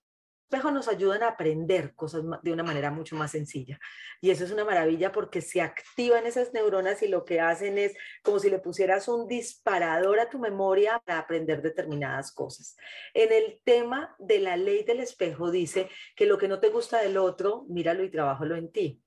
[0.72, 3.80] nos ayudan a aprender cosas de una manera mucho más sencilla.
[4.22, 7.94] Y eso es una maravilla porque se activan esas neuronas y lo que hacen es
[8.24, 12.78] como si le pusieras un disparador a tu memoria para aprender determinadas cosas.
[13.14, 17.02] En el tema de la ley del espejo dice que lo que no te gusta
[17.02, 19.00] del otro, míralo y trabájalo en ti.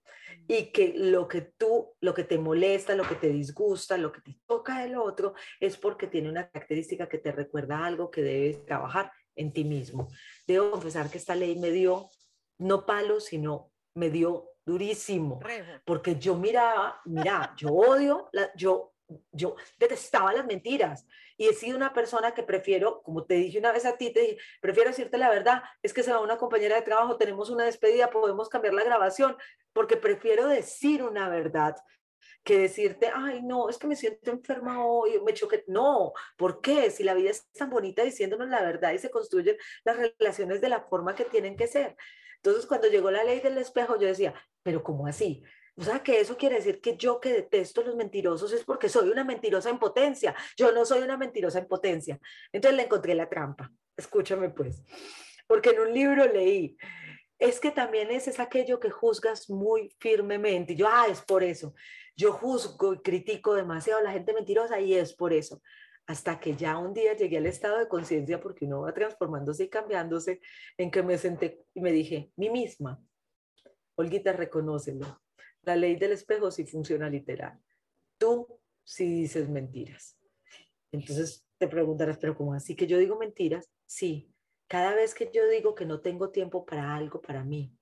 [0.49, 4.21] Y que lo que tú, lo que te molesta, lo que te disgusta, lo que
[4.21, 8.65] te toca del otro, es porque tiene una característica que te recuerda algo que debes
[8.65, 10.09] trabajar en ti mismo.
[10.47, 12.11] Debo confesar que esta ley me dio
[12.59, 15.41] no palo, sino me dio durísimo,
[15.85, 18.97] porque yo miraba, mira, yo odio, la, yo
[19.33, 21.07] yo detestaba las mentiras.
[21.37, 24.21] Y he sido una persona que prefiero, como te dije una vez a ti, te
[24.21, 27.65] dije, prefiero decirte la verdad, es que se va una compañera de trabajo, tenemos una
[27.65, 29.37] despedida, podemos cambiar la grabación,
[29.73, 31.77] porque prefiero decir una verdad
[32.47, 35.65] que decirte, ay, no, es que me siento enferma hoy, me choqué.
[35.67, 36.93] No, ¿por qué?
[36.93, 40.69] Si la vida es tan bonita diciéndonos la verdad y se construyen las relaciones de
[40.69, 41.97] la forma que tienen que ser.
[42.37, 44.33] Entonces, cuando llegó la ley del espejo, yo decía,
[44.63, 45.43] pero ¿cómo así?
[45.75, 49.11] O sea, que eso quiere decir que yo que detesto los mentirosos es porque soy
[49.11, 50.33] una mentirosa en potencia.
[50.57, 52.21] Yo no soy una mentirosa en potencia.
[52.53, 53.73] Entonces le encontré la trampa.
[53.97, 54.85] Escúchame pues.
[55.49, 56.77] Porque en un libro leí,
[57.39, 60.75] es que también ese es aquello que juzgas muy firmemente.
[60.75, 61.75] Yo, ah, es por eso.
[62.17, 65.63] Yo juzgo y critico demasiado a la gente mentirosa y es por eso.
[66.07, 69.69] Hasta que ya un día llegué al estado de conciencia, porque uno va transformándose y
[69.69, 70.41] cambiándose,
[70.79, 73.01] en que me senté y me dije, mí misma,
[73.97, 75.21] Olguita, reconócelo
[75.67, 77.61] la ley del espejo sí funciona literal.
[78.17, 80.17] Tú sí dices mentiras.
[80.93, 83.69] Entonces te preguntarás, pero ¿cómo así que yo digo mentiras?
[83.85, 84.33] Sí,
[84.69, 87.73] cada vez que yo digo que no tengo tiempo para algo para mí,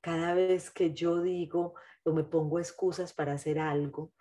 [0.00, 4.12] cada vez que yo digo o me pongo excusas para hacer algo,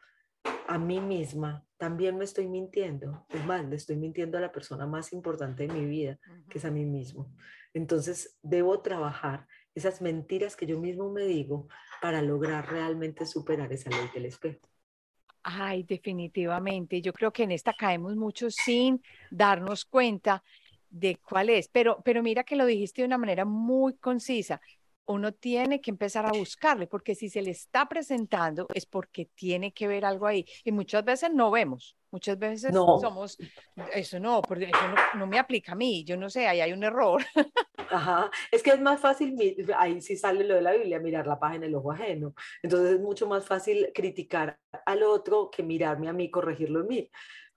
[0.67, 3.25] a mí misma también me estoy mintiendo.
[3.29, 6.17] Es más, le estoy mintiendo a la persona más importante de mi vida,
[6.49, 7.31] que es a mí mismo.
[7.73, 11.67] Entonces, debo trabajar esas mentiras que yo mismo me digo
[12.01, 14.61] para lograr realmente superar esa ley del espejo.
[15.43, 17.01] Ay, definitivamente.
[17.01, 20.43] Yo creo que en esta caemos mucho sin darnos cuenta
[20.89, 21.67] de cuál es.
[21.69, 24.61] Pero, pero mira que lo dijiste de una manera muy concisa.
[25.07, 29.71] Uno tiene que empezar a buscarle, porque si se le está presentando es porque tiene
[29.71, 30.45] que ver algo ahí.
[30.63, 31.95] Y muchas veces no vemos.
[32.15, 32.97] Muchas veces no.
[32.99, 33.37] somos,
[33.93, 36.71] eso no, porque eso no, no, me aplica a mí, yo no sé, ahí hay
[36.71, 37.21] un error.
[37.89, 39.35] Ajá, es que es más fácil,
[39.77, 42.33] ahí sí sale lo de la Biblia, mirar la página del ojo ajeno.
[42.63, 47.11] Entonces es mucho más fácil criticar al otro que mirarme a mí, corregirlo en mí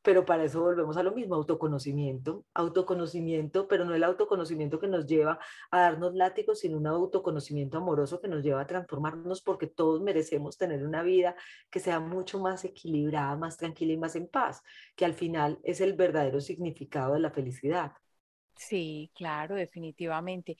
[0.09, 5.05] pero para eso volvemos a lo mismo, autoconocimiento, autoconocimiento, pero no el autoconocimiento que nos
[5.07, 5.38] lleva
[5.71, 10.57] a darnos látigos, sino un autoconocimiento amoroso que nos lleva a transformarnos porque todos merecemos
[10.57, 11.37] tener una vida
[11.68, 14.62] que sea mucho más equilibrada, más tranquila y más en paz,
[14.97, 17.92] que al final es el verdadero significado de la felicidad.
[18.57, 20.57] Sí, claro, definitivamente.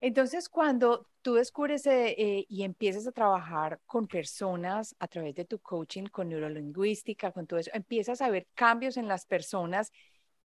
[0.00, 5.46] Entonces, cuando tú descubres eh, eh, y empiezas a trabajar con personas a través de
[5.46, 9.90] tu coaching, con neurolingüística, con todo eso, empiezas a ver cambios en las personas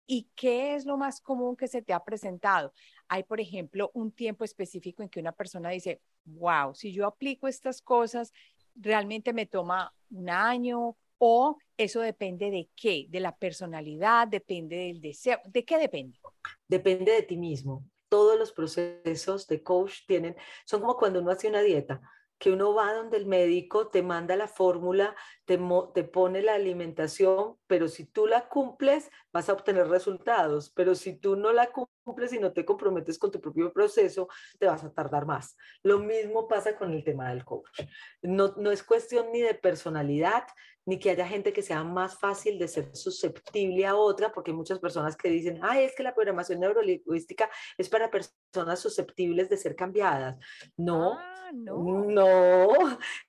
[0.05, 2.73] y qué es lo más común que se te ha presentado.
[3.07, 7.47] Hay, por ejemplo, un tiempo específico en que una persona dice, wow, si yo aplico
[7.47, 8.31] estas cosas,
[8.75, 15.01] realmente me toma un año o eso depende de qué, de la personalidad, depende del
[15.01, 16.19] deseo, ¿de qué depende?
[16.67, 21.47] Depende de ti mismo todos los procesos de coach tienen, son como cuando uno hace
[21.47, 22.01] una dieta,
[22.37, 25.15] que uno va donde el médico te manda la fórmula,
[25.49, 25.59] te,
[25.95, 31.15] te pone la alimentación, pero si tú la cumples, vas a obtener resultados, pero si
[31.15, 34.27] tú no la cumples y no te comprometes con tu propio proceso,
[34.59, 35.57] te vas a tardar más.
[35.81, 37.81] Lo mismo pasa con el tema del coach.
[38.21, 40.43] No, no es cuestión ni de personalidad,
[40.85, 44.57] ni que haya gente que sea más fácil de ser susceptible a otra, porque hay
[44.57, 49.57] muchas personas que dicen, ay, es que la programación neurolingüística es para personas susceptibles de
[49.57, 50.37] ser cambiadas.
[50.77, 52.05] No, ah, no.
[52.05, 52.67] no,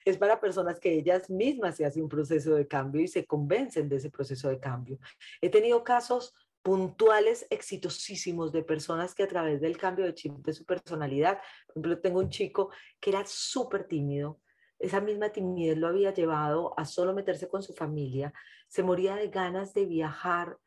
[0.05, 3.97] es para personas que ellas mismas se hacen proceso de cambio y se convencen de
[3.97, 4.99] ese proceso de cambio.
[5.41, 10.53] He tenido casos puntuales exitosísimos de personas que a través del cambio de chip de
[10.53, 12.71] su personalidad, por ejemplo, tengo un chico
[13.01, 14.41] que era súper tímido,
[14.79, 18.33] esa misma timidez lo había llevado a solo meterse con su familia,
[18.69, 20.59] se moría de ganas de viajar,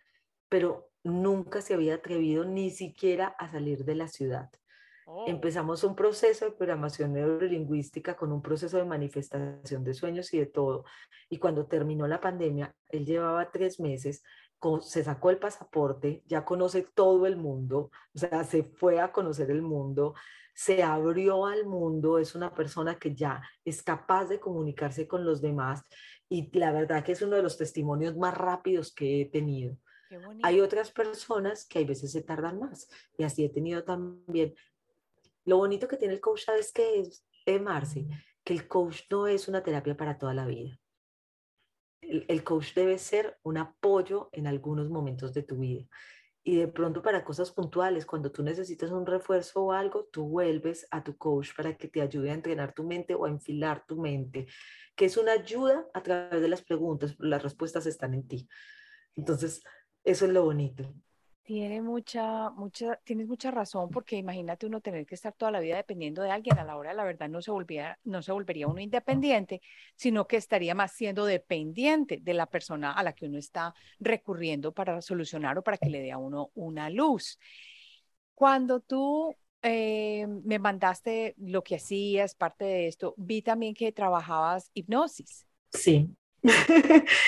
[0.49, 4.49] pero nunca se había atrevido ni siquiera a salir de la ciudad.
[5.05, 5.25] Oh.
[5.27, 10.45] Empezamos un proceso de programación neurolingüística con un proceso de manifestación de sueños y de
[10.45, 10.85] todo.
[11.29, 14.23] Y cuando terminó la pandemia, él llevaba tres meses,
[14.81, 19.51] se sacó el pasaporte, ya conoce todo el mundo, o sea, se fue a conocer
[19.51, 20.13] el mundo,
[20.53, 25.41] se abrió al mundo, es una persona que ya es capaz de comunicarse con los
[25.41, 25.83] demás
[26.29, 29.77] y la verdad que es uno de los testimonios más rápidos que he tenido.
[30.43, 32.87] Hay otras personas que a veces se tardan más
[33.17, 34.53] y así he tenido también.
[35.45, 38.07] Lo bonito que tiene el coach es que es, eh, Marce,
[38.43, 40.79] que el coach no es una terapia para toda la vida.
[42.01, 45.87] el coach debe ser un apoyo en algunos momentos de tu vida
[46.43, 50.85] y de pronto para cosas puntuales, cuando tú necesitas un refuerzo o algo, tú vuelves
[50.91, 53.97] a tu coach para que te ayude a entrenar tu mente o a enfilar tu
[53.99, 54.47] mente,
[54.95, 58.49] que es una ayuda a través de las preguntas, las respuestas están en ti.
[59.15, 59.63] Entonces,
[60.03, 60.93] eso es lo bonito.
[61.43, 65.75] Tiene mucha, mucha, tienes mucha razón, porque imagínate uno tener que estar toda la vida
[65.75, 68.65] dependiendo de alguien, a la hora de la verdad no se volvía, no se volvería
[68.67, 69.61] uno independiente,
[69.97, 74.71] sino que estaría más siendo dependiente de la persona a la que uno está recurriendo
[74.71, 77.37] para solucionar o para que le dé a uno una luz.
[78.33, 84.71] Cuando tú eh, me mandaste lo que hacías, parte de esto, vi también que trabajabas
[84.73, 85.45] hipnosis.
[85.73, 86.09] Sí.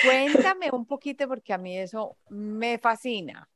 [0.04, 3.46] Cuéntame un poquito porque a mí eso me fascina.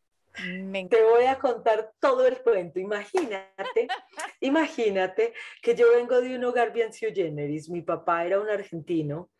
[0.88, 2.79] Te voy a contar todo el cuento.
[2.79, 3.88] Imagínate,
[4.40, 7.68] imagínate que yo vengo de un hogar bien sui generis.
[7.68, 9.31] Mi papá era un argentino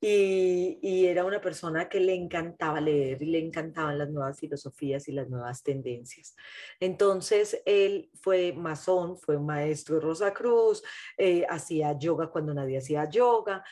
[0.00, 5.08] y, y, era una persona que le encantaba leer y le encantaban las nuevas filosofías
[5.08, 6.34] y las nuevas tendencias.
[6.78, 10.82] Entonces, él fue masón, fue maestro de Rosa Cruz,
[11.16, 13.62] eh, hacía yoga cuando nadie hacía yoga.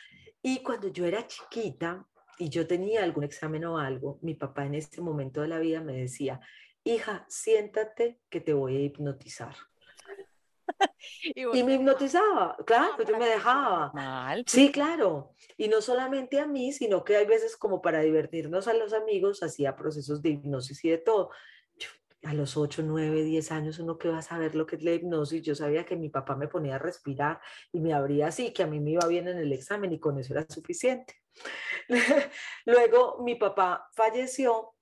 [0.41, 2.07] Y cuando yo era chiquita,
[2.39, 5.81] y yo tenía algún examen o algo, mi papá en este momento de la vida
[5.81, 6.39] me decía,
[6.83, 9.55] hija, siéntate que te voy a hipnotizar.
[11.35, 14.35] y, me hipnotizaba, claro, ah, yo me dejaba.
[14.45, 15.33] Sí, claro.
[15.57, 19.43] Y no solamente a mí, sino que hay veces como para divertirnos a los amigos,
[19.43, 21.31] hacía procesos de hipnosis y de todo.
[22.23, 24.93] a los 8, 9, 10 años uno que va a saber lo que es la
[24.93, 25.41] hipnosis.
[25.41, 27.39] Yo sabía que mi papá me ponía a respirar
[27.71, 30.19] y me abría así, que a mí me iba bien en el examen y con
[30.19, 31.15] eso era suficiente.
[32.65, 34.75] Luego mi papá falleció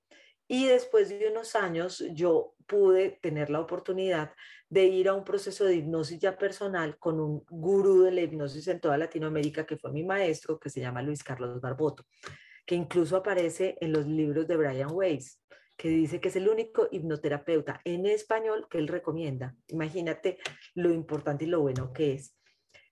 [0.48, 4.32] y después de unos años yo pude tener la oportunidad
[4.70, 8.66] de ir a un proceso de hipnosis ya personal con un gurú de la hipnosis
[8.68, 12.06] en toda Latinoamérica, que fue mi maestro, que se llama Luis Carlos Barboto,
[12.66, 15.40] que incluso aparece en los libros de Brian Weiss,
[15.76, 19.54] que dice que es el único hipnoterapeuta en español que él recomienda.
[19.68, 20.38] Imagínate
[20.74, 22.34] lo importante y lo bueno que es.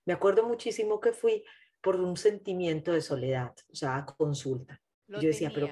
[0.05, 1.43] Me acuerdo muchísimo que fui
[1.81, 4.81] por un sentimiento de soledad, o sea, consulta.
[5.07, 5.69] yo decía, pero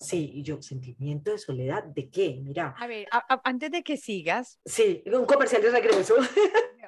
[0.00, 2.38] Sí, y yo, sentimiento de soledad, ¿de qué?
[2.40, 2.74] Mira.
[2.78, 3.08] A ver,
[3.44, 4.60] antes de que sigas.
[4.64, 6.14] Sí, un comercial de regreso.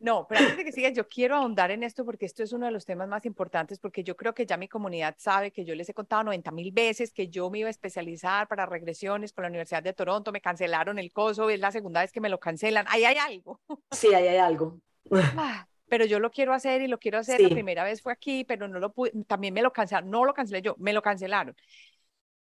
[0.00, 2.66] No, pero antes de que sigas, yo quiero ahondar en esto porque esto es uno
[2.66, 5.74] de los temas más importantes, porque yo creo que ya mi comunidad sabe que yo
[5.74, 9.42] les he contado 90 mil veces que yo me iba a especializar para regresiones con
[9.42, 12.38] la Universidad de Toronto, me cancelaron el coso, es la segunda vez que me lo
[12.38, 13.60] cancelan, ahí hay algo.
[13.90, 14.78] Sí, ahí hay algo.
[15.10, 17.40] Ah, pero yo lo quiero hacer y lo quiero hacer.
[17.40, 20.34] La primera vez fue aquí, pero no lo pude, también me lo cancelaron, no lo
[20.34, 21.56] cancelé yo, me lo cancelaron.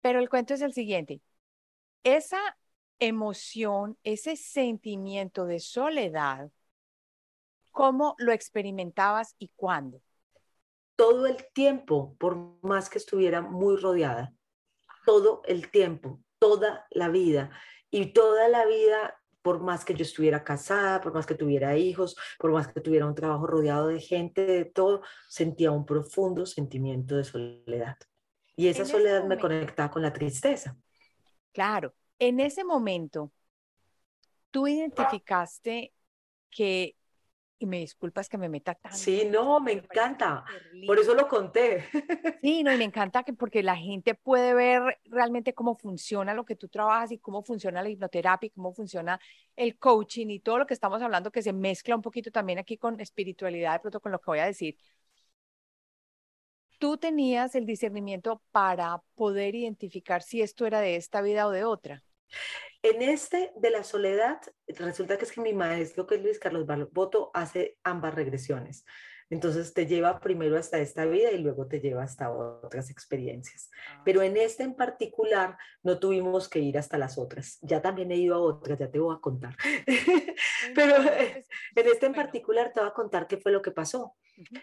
[0.01, 1.21] Pero el cuento es el siguiente,
[2.03, 2.57] esa
[2.99, 6.51] emoción, ese sentimiento de soledad,
[7.71, 10.01] ¿cómo lo experimentabas y cuándo?
[10.95, 14.33] Todo el tiempo, por más que estuviera muy rodeada,
[15.05, 17.51] todo el tiempo, toda la vida.
[17.89, 22.15] Y toda la vida por más que yo estuviera casada, por más que tuviera hijos,
[22.39, 27.15] por más que tuviera un trabajo rodeado de gente, de todo, sentía un profundo sentimiento
[27.15, 27.97] de soledad.
[28.55, 30.77] Y esa soledad me conectaba con la tristeza.
[31.51, 33.31] Claro, en ese momento,
[34.49, 35.93] tú identificaste
[36.49, 36.95] que
[37.63, 38.93] y me disculpas que me meta tan.
[38.93, 40.43] Sí, no, me encanta.
[40.85, 41.85] Por eso lo conté.
[42.41, 46.43] Sí, no, y me encanta que porque la gente puede ver realmente cómo funciona lo
[46.43, 49.17] que tú trabajas y cómo funciona la hipnoterapia y cómo funciona
[49.55, 52.77] el coaching y todo lo que estamos hablando que se mezcla un poquito también aquí
[52.77, 54.75] con espiritualidad, de pronto con lo que voy a decir.
[56.79, 61.63] Tú tenías el discernimiento para poder identificar si esto era de esta vida o de
[61.63, 62.03] otra.
[62.81, 66.65] En este de la soledad, resulta que es que mi maestro, que es Luis Carlos
[66.65, 68.85] Barboto, hace ambas regresiones.
[69.29, 73.71] Entonces te lleva primero hasta esta vida y luego te lleva hasta otras experiencias.
[73.89, 77.57] Ah, Pero en este en particular no tuvimos que ir hasta las otras.
[77.61, 79.55] Ya también he ido a otras, ya te voy a contar.
[80.75, 84.15] Pero en este en particular te voy a contar qué fue lo que pasó.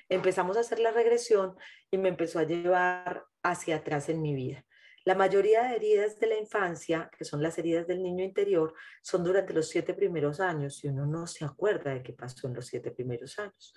[0.09, 1.56] Empezamos a hacer la regresión
[1.90, 4.64] y me empezó a llevar hacia atrás en mi vida.
[5.11, 9.25] La mayoría de heridas de la infancia, que son las heridas del niño interior, son
[9.25, 12.66] durante los siete primeros años y uno no se acuerda de qué pasó en los
[12.66, 13.75] siete primeros años.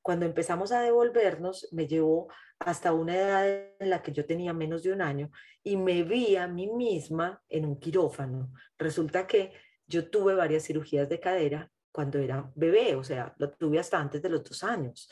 [0.00, 3.46] Cuando empezamos a devolvernos, me llevó hasta una edad
[3.78, 5.30] en la que yo tenía menos de un año
[5.62, 8.50] y me vi a mí misma en un quirófano.
[8.78, 9.52] Resulta que
[9.86, 14.22] yo tuve varias cirugías de cadera cuando era bebé, o sea, lo tuve hasta antes
[14.22, 15.10] de los dos años.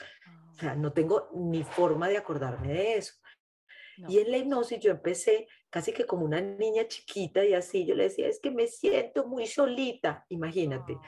[0.51, 3.17] O sea, no tengo ni forma de acordarme de eso.
[4.07, 7.95] Y en la hipnosis yo empecé casi que como una niña chiquita y así, yo
[7.95, 10.99] le decía, es que me siento muy solita, imagínate.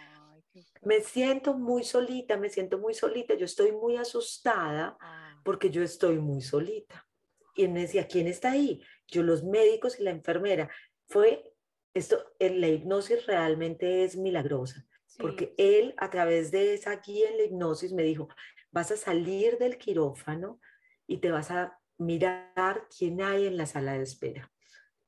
[0.83, 5.41] me siento muy solita, me siento muy solita, yo estoy muy asustada ah.
[5.45, 7.07] porque yo estoy muy solita.
[7.55, 8.83] Y él me decía, ¿quién está ahí?
[9.09, 10.71] Yo, los médicos y la enfermera.
[11.07, 11.53] Fue
[11.95, 14.87] esto, la hipnosis realmente es milagrosa,
[15.19, 18.29] porque él a través de esa guía en la hipnosis me dijo,
[18.71, 20.61] vas a salir del quirófano
[21.07, 24.51] y te vas a mirar quién hay en la sala de espera.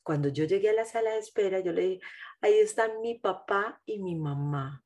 [0.02, 2.00] Cuando yo llegué a la sala de espera, yo le dije,
[2.40, 4.84] ahí están mi papá y mi mamá.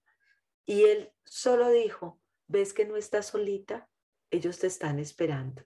[0.66, 3.88] Y él solo dijo, ¿ves que no estás solita?
[4.30, 5.62] Ellos te están esperando.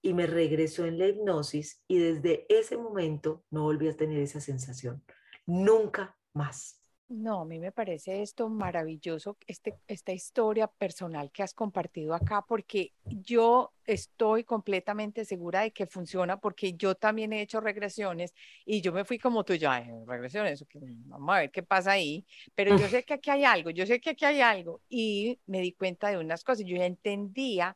[0.00, 4.40] Y me regresó en la hipnosis y desde ese momento no volví a tener esa
[4.40, 5.04] sensación.
[5.44, 6.77] Nunca más.
[7.10, 12.44] No, a mí me parece esto maravilloso, este, esta historia personal que has compartido acá,
[12.46, 18.34] porque yo estoy completamente segura de que funciona, porque yo también he hecho regresiones
[18.66, 20.62] y yo me fui como tú, ya, regresiones,
[21.06, 24.02] vamos a ver qué pasa ahí, pero yo sé que aquí hay algo, yo sé
[24.02, 27.74] que aquí hay algo y me di cuenta de unas cosas, yo ya entendía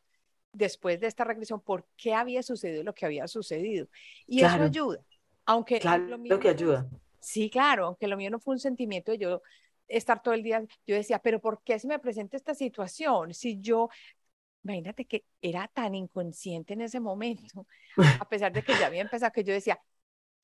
[0.51, 3.87] después de esta regresión por qué había sucedido lo que había sucedido
[4.27, 5.03] y eso ayuda,
[5.47, 6.87] aunque claro, lo que ayuda.
[7.23, 9.41] Sí, claro, aunque lo mío no fue un sentimiento de yo
[9.87, 13.33] estar todo el día, yo decía, pero ¿por qué se me presenta esta situación?
[13.33, 13.87] Si yo,
[14.63, 17.65] imagínate que era tan inconsciente en ese momento,
[18.19, 19.79] a pesar de que ya había empezado, que yo decía,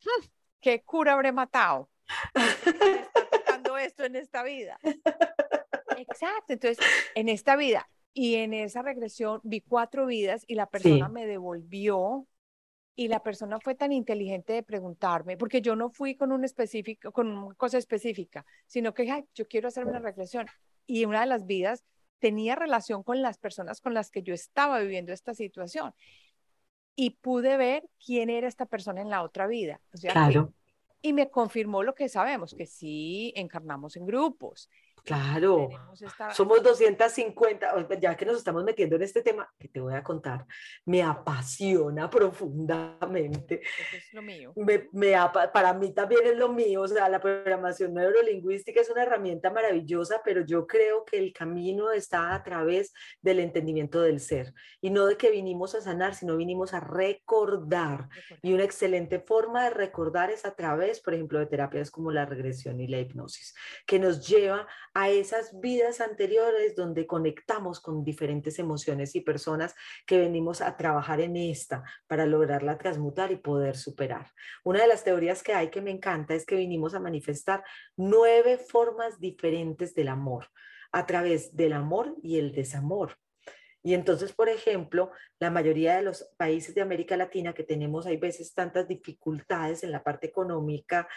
[0.05, 0.25] hmm,
[0.61, 1.89] ¿qué cura habré matado?
[2.65, 4.79] está tocando esto en esta vida.
[5.97, 6.79] Exacto, entonces,
[7.13, 12.25] en esta vida y en esa regresión vi cuatro vidas y la persona me devolvió
[12.99, 17.13] y la persona fue tan inteligente de preguntarme, porque yo no fui con un específico,
[17.13, 20.47] con una cosa específica, sino que Ay, yo quiero hacerme una regresión.
[20.85, 21.85] Y una de las vidas
[22.19, 25.93] tenía relación con las personas con las que yo estaba viviendo esta situación.
[26.93, 29.79] Y pude ver quién era esta persona en la otra vida.
[29.93, 30.53] O sea, claro.
[31.01, 34.69] y me confirmó lo que sabemos, que sí encarnamos en grupos,
[35.03, 35.69] Claro,
[36.33, 40.45] somos 250, ya que nos estamos metiendo en este tema, que te voy a contar,
[40.85, 43.61] me apasiona profundamente.
[43.61, 44.53] Eso es lo mío.
[44.55, 45.13] Me, me,
[45.53, 50.21] para mí también es lo mío, o sea, la programación neurolingüística es una herramienta maravillosa,
[50.23, 55.05] pero yo creo que el camino está a través del entendimiento del ser y no
[55.05, 58.09] de que vinimos a sanar, sino vinimos a recordar.
[58.41, 62.25] Y una excelente forma de recordar es a través, por ejemplo, de terapias como la
[62.25, 68.59] regresión y la hipnosis, que nos lleva a esas vidas anteriores donde conectamos con diferentes
[68.59, 69.73] emociones y personas
[70.05, 74.27] que venimos a trabajar en esta para lograrla transmutar y poder superar.
[74.65, 77.63] Una de las teorías que hay que me encanta es que vinimos a manifestar
[77.95, 80.47] nueve formas diferentes del amor
[80.91, 83.15] a través del amor y el desamor.
[83.81, 88.17] Y entonces, por ejemplo, la mayoría de los países de América Latina que tenemos, hay
[88.17, 91.07] veces tantas dificultades en la parte económica,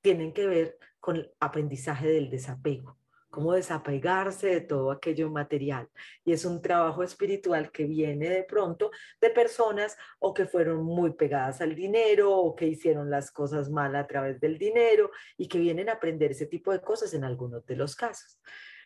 [0.00, 3.01] tienen que ver con el aprendizaje del desapego
[3.32, 5.88] cómo desapegarse de todo aquello material.
[6.22, 8.90] Y es un trabajo espiritual que viene de pronto
[9.22, 13.96] de personas o que fueron muy pegadas al dinero o que hicieron las cosas mal
[13.96, 17.64] a través del dinero y que vienen a aprender ese tipo de cosas en algunos
[17.64, 18.38] de los casos.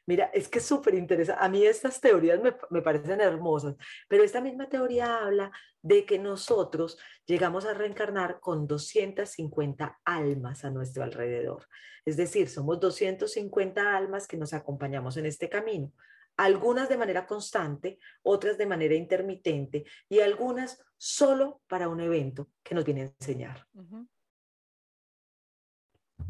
[0.07, 1.45] Mira, es que es súper interesante.
[1.45, 3.75] A mí estas teorías me, me, parecen hermosas,
[4.09, 5.51] pero esta misma teoría habla
[5.83, 11.67] de que nosotros llegamos a reencarnar con 250 almas a nuestro alrededor.
[12.05, 15.93] Es decir, somos 250 almas que nos acompañamos en este camino.
[16.37, 22.75] Algunas de manera constante, otras de manera intermitente y algunas solo para un evento que
[22.75, 23.67] nos viene a enseñar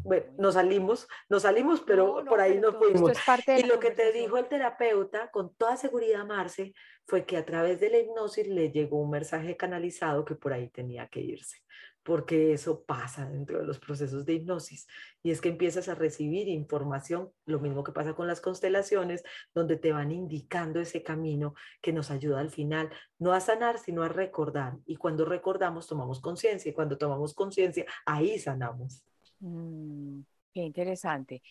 [0.07, 3.13] bueno, nos salimos, nos salimos, pero por ahí no fuimos.
[3.59, 6.75] y lo que te dijo el terapeuta, con toda seguridad, Marce,
[7.07, 10.69] fue que a través de la hipnosis le llegó un mensaje canalizado que por ahí
[10.69, 11.59] tenía que irse,
[12.05, 14.87] porque eso pasa dentro de los procesos de hipnosis.
[15.25, 19.77] Y es que empiezas a recibir información, lo mismo que pasa con las constelaciones, donde
[19.77, 24.09] te van indicando ese camino que nos ayuda al final, no a sanar, sino a
[24.09, 24.75] recordar.
[24.87, 29.05] Y cuando recordamos, tomamos conciencia, y cuando tomamos conciencia, ahí sanamos.
[29.41, 30.21] Mm,
[30.53, 31.43] qué interesante.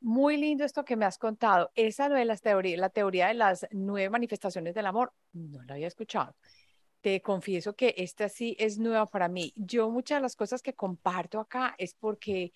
[0.00, 1.70] Muy lindo esto que me has contado.
[1.74, 5.88] Esa de las teorías, la teoría de las nueve manifestaciones del amor, no la había
[5.88, 6.36] escuchado.
[7.00, 9.52] Te confieso que esta sí es nueva para mí.
[9.56, 12.52] Yo muchas de las cosas que comparto acá es porque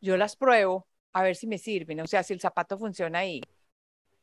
[0.00, 3.40] yo las pruebo a ver si me sirven, o sea, si el zapato funciona ahí.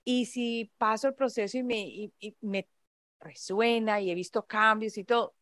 [0.04, 2.68] Y si paso el proceso me, y me
[3.20, 5.36] resuena y he visto cambios y todo,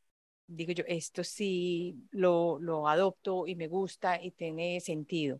[0.49, 5.39] digo yo, esto sí lo, lo adopto y me gusta y tiene sentido.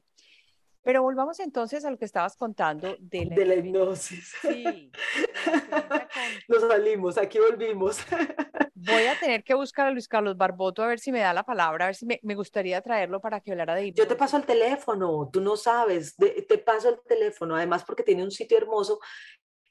[0.81, 4.33] Pero volvamos entonces a lo que estabas contando de la, de la hipnosis.
[4.41, 4.91] Sí.
[6.47, 7.99] Nos salimos, aquí volvimos.
[8.75, 11.43] Voy a tener que buscar a Luis Carlos Barboto a ver si me da la
[11.43, 14.05] palabra, a ver si me, me gustaría traerlo para que hablara de hipnosis.
[14.05, 18.23] Yo te paso el teléfono, tú no sabes, te paso el teléfono, además porque tiene
[18.23, 18.99] un sitio hermoso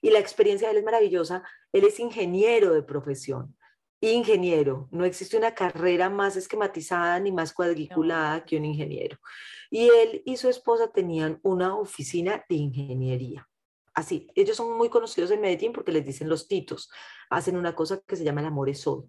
[0.03, 1.43] y la experiencia de él es maravillosa.
[1.72, 3.57] Él es ingeniero de profesión
[4.01, 4.88] ingeniero.
[4.90, 9.18] No existe una carrera más esquematizada ni más cuadriculada que un ingeniero.
[9.70, 13.49] Y él y su esposa tenían una oficina de ingeniería.
[13.94, 16.90] Así, ellos son muy conocidos en Medellín porque les dicen los titos.
[17.30, 19.09] Hacen una cosa que se llama el amor Sol.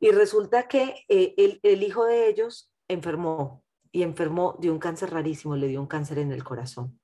[0.00, 5.10] Y resulta que eh, el, el hijo de ellos enfermó y enfermó de un cáncer
[5.10, 7.00] rarísimo, le dio un cáncer en el corazón.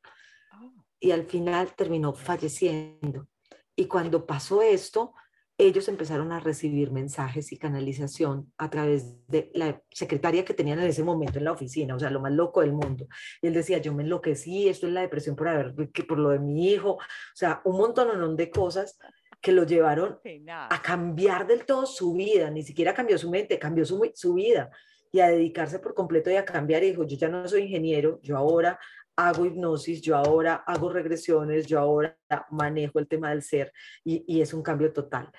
[0.53, 0.73] Oh.
[1.01, 3.29] Y al final terminó falleciendo.
[3.77, 5.15] Y cuando pasó esto,
[5.57, 10.87] ellos empezaron a recibir mensajes y canalización a través de la secretaria que tenían en
[10.87, 13.07] ese momento en la oficina, o sea, lo más loco del mundo.
[13.41, 16.31] Y él decía, yo me enloquecí, esto es la depresión por haber, que por lo
[16.31, 17.01] de mi hijo, o
[17.35, 18.99] sea, un montón de cosas
[19.41, 23.85] que lo llevaron a cambiar del todo su vida, ni siquiera cambió su mente, cambió
[23.85, 24.71] su, su vida
[25.13, 26.83] y a dedicarse por completo y a cambiar.
[26.83, 28.81] Y dijo, yo ya no soy ingeniero, yo ahora
[29.17, 32.19] hago hipnosis, yo ahora hago regresiones, yo ahora
[32.51, 33.73] manejo el tema del ser
[34.05, 35.31] y, es un cambio total.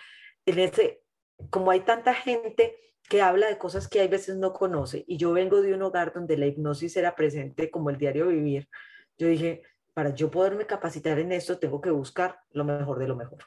[0.46, 1.02] En ese,
[1.50, 2.76] como hay tanta gente
[3.10, 6.14] que habla de cosas que hay veces no conoce y yo vengo de un hogar
[6.14, 8.68] donde la hipnosis era presente como el diario vivir,
[9.18, 9.62] yo dije,
[9.94, 13.44] para yo poderme capacitar en esto tengo que buscar lo mejor de lo mejor.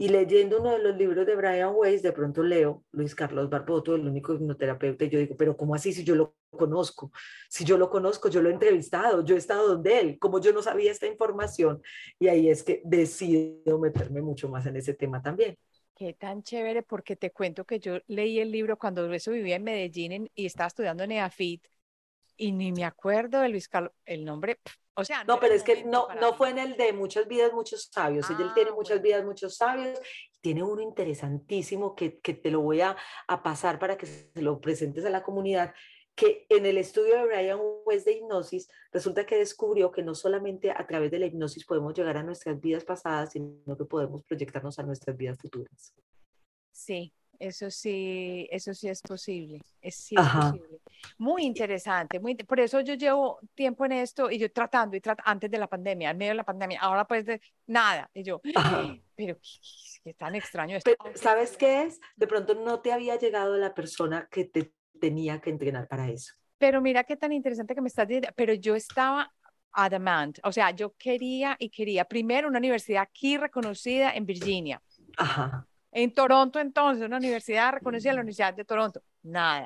[0.00, 3.96] Y leyendo uno de los libros de Brian Weiss, de pronto leo Luis Carlos Barboto,
[3.96, 7.10] el único hipnoterapeuta, y yo digo, pero ¿cómo así si yo lo conozco?
[7.48, 10.52] Si yo lo conozco, yo lo he entrevistado, yo he estado donde él, como yo
[10.52, 11.82] no sabía esta información,
[12.16, 15.58] y ahí es que decido meterme mucho más en ese tema también.
[15.96, 19.64] Qué tan chévere, porque te cuento que yo leí el libro cuando eso vivía en
[19.64, 21.66] Medellín y estaba estudiando en EAFIT,
[22.36, 24.60] y ni me acuerdo de Luis Carlos, el nombre,
[24.98, 27.84] o sea, no, pero es que no, no fue en el de muchas vidas, muchos
[27.84, 28.28] sabios.
[28.30, 29.96] Ella tiene ah, muchas vidas, muchos sabios.
[30.40, 32.96] Tiene uno interesantísimo que, que te lo voy a,
[33.28, 35.72] a, pasar para que se lo presentes a la comunidad,
[36.16, 40.72] que en el estudio de Brian West de hipnosis, resulta que descubrió que no solamente
[40.72, 44.80] a través de la hipnosis podemos llegar a nuestras vidas pasadas, sino que podemos proyectarnos
[44.80, 45.94] a nuestras vidas futuras.
[46.72, 50.80] Sí, eso sí, eso sí es posible, es, sí es posible.
[51.18, 55.30] Muy interesante, muy, por eso yo llevo tiempo en esto y yo tratando y tratando
[55.30, 58.40] antes de la pandemia, en medio de la pandemia, ahora pues de nada, y yo,
[59.16, 59.36] pero
[60.02, 60.90] qué, tan extraño esto.
[61.14, 62.00] ¿Sabes qué es?
[62.16, 66.34] De pronto no te había llegado la persona que te tenía que entrenar para eso.
[66.58, 69.32] Pero mira qué tan interesante que me estás diciendo, pero yo estaba
[69.72, 74.82] adamant, o sea, yo quería y quería primero una universidad aquí reconocida en Virginia.
[75.16, 75.68] Ajá
[76.02, 79.02] en Toronto entonces, una universidad reconocida, la Universidad de Toronto.
[79.22, 79.64] Nada.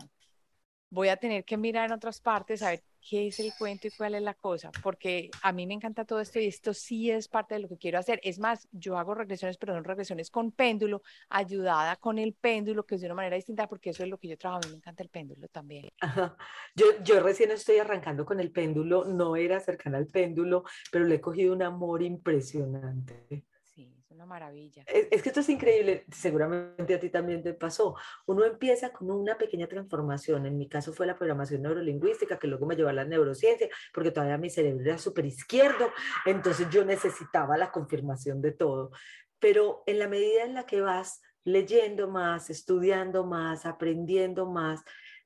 [0.88, 3.90] Voy a tener que mirar en otras partes a ver qué es el cuento y
[3.90, 7.28] cuál es la cosa, porque a mí me encanta todo esto y esto sí es
[7.28, 8.18] parte de lo que quiero hacer.
[8.22, 12.94] Es más, yo hago regresiones, pero no regresiones con péndulo, ayudada con el péndulo, que
[12.94, 14.60] es de una manera distinta, porque eso es lo que yo trabajo.
[14.64, 15.88] A mí me encanta el péndulo también.
[16.74, 21.16] Yo, yo recién estoy arrancando con el péndulo, no era cercana al péndulo, pero le
[21.16, 23.44] he cogido un amor impresionante
[24.26, 24.84] maravilla.
[24.86, 27.96] Es, que esto es increíble, seguramente a ti también te pasó.
[28.26, 32.66] Uno empieza con una pequeña transformación, en mi caso fue la programación neurolingüística, que luego
[32.66, 35.90] me llevó a la neurociencia, porque todavía mi cerebro era súper izquierdo,
[36.26, 38.90] entonces yo necesitaba la confirmación de todo.
[39.38, 44.82] Pero en la medida en la que vas leyendo más, estudiando más, aprendiendo más,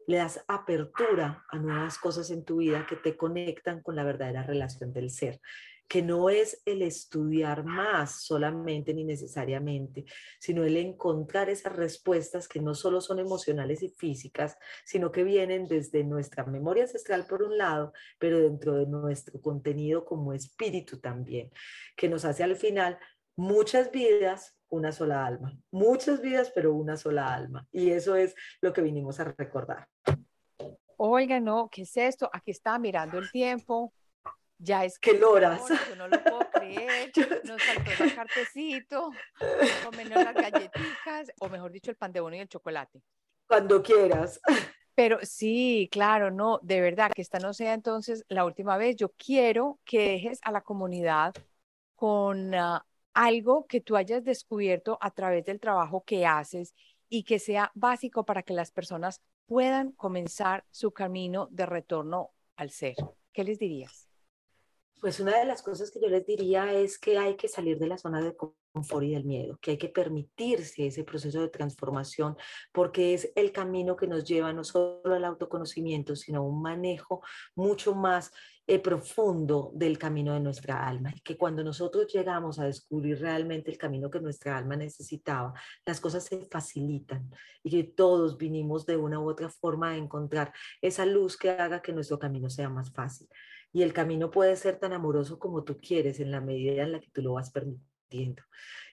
[0.07, 4.44] le das apertura a nuevas cosas en tu vida que te conectan con la verdadera
[4.44, 5.40] relación del ser
[5.89, 10.05] que no es el estudiar más solamente ni necesariamente,
[10.41, 15.68] sino el encontrar esas respuestas que no solo son emocionales y físicas, sino que vienen
[15.68, 21.51] desde nuestra memoria ancestral por un lado, pero dentro de nuestro contenido como espíritu también,
[21.97, 22.99] que nos hace al final
[23.37, 27.68] muchas vidas, una sola alma, muchas vidas, pero una sola alma.
[27.70, 29.87] Y eso es lo que vinimos a recordar.
[30.97, 32.28] Oiga, no, ¿qué es esto?
[32.32, 33.93] Aquí está mirando el tiempo,
[34.59, 35.62] ya es que loras.
[35.88, 37.12] Yo no lo puedo creer.
[37.44, 39.11] Nos saltó el cartecito,
[39.84, 43.02] comernos las galletitas, o mejor dicho, el pan de bono y el chocolate.
[43.46, 44.40] Cuando quieras.
[44.94, 48.96] Pero sí, claro, no, de verdad, que esta no sea entonces la última vez.
[48.96, 51.34] Yo quiero que dejes a la comunidad
[51.94, 56.74] con ah, algo que tú hayas descubierto a través del trabajo que haces
[57.11, 62.70] y que sea básico para que las personas puedan comenzar su camino de retorno al
[62.70, 62.96] ser.
[63.32, 64.05] ¿Qué les dirías?
[65.01, 67.86] Pues una de las cosas que yo les diría es que hay que salir de
[67.86, 72.36] la zona de confort y del miedo, que hay que permitirse ese proceso de transformación,
[72.72, 77.22] porque es el camino que nos lleva no solo al autoconocimiento, sino a un manejo
[77.55, 78.32] mucho más
[78.66, 81.12] eh, profundo del camino de nuestra alma.
[81.14, 85.53] Y que cuando nosotros llegamos a descubrir realmente el camino que nuestra alma necesitaba,
[85.84, 87.30] las cosas se facilitan
[87.62, 91.82] y que todos vinimos de una u otra forma a encontrar esa luz que haga
[91.82, 93.28] que nuestro camino sea más fácil
[93.77, 96.99] y el camino puede ser tan amoroso como tú quieres en la medida en la
[96.99, 98.43] que tú lo vas permitiendo.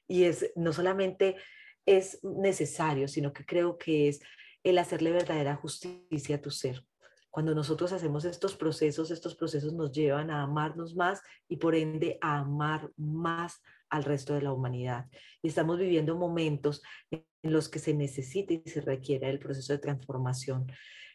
[0.10, 1.38] Y es no solamente
[1.86, 4.20] es necesario, sino que creo que es
[4.62, 6.86] el hacerle verdadera justicia a tu ser.
[7.30, 12.18] Cuando nosotros hacemos estos procesos, estos procesos nos llevan a amarnos más y por ende
[12.20, 15.06] a amar más al resto de la humanidad.
[15.42, 19.80] Y estamos viviendo momentos en los que se necesita y se requiere el proceso de
[19.80, 20.68] transformación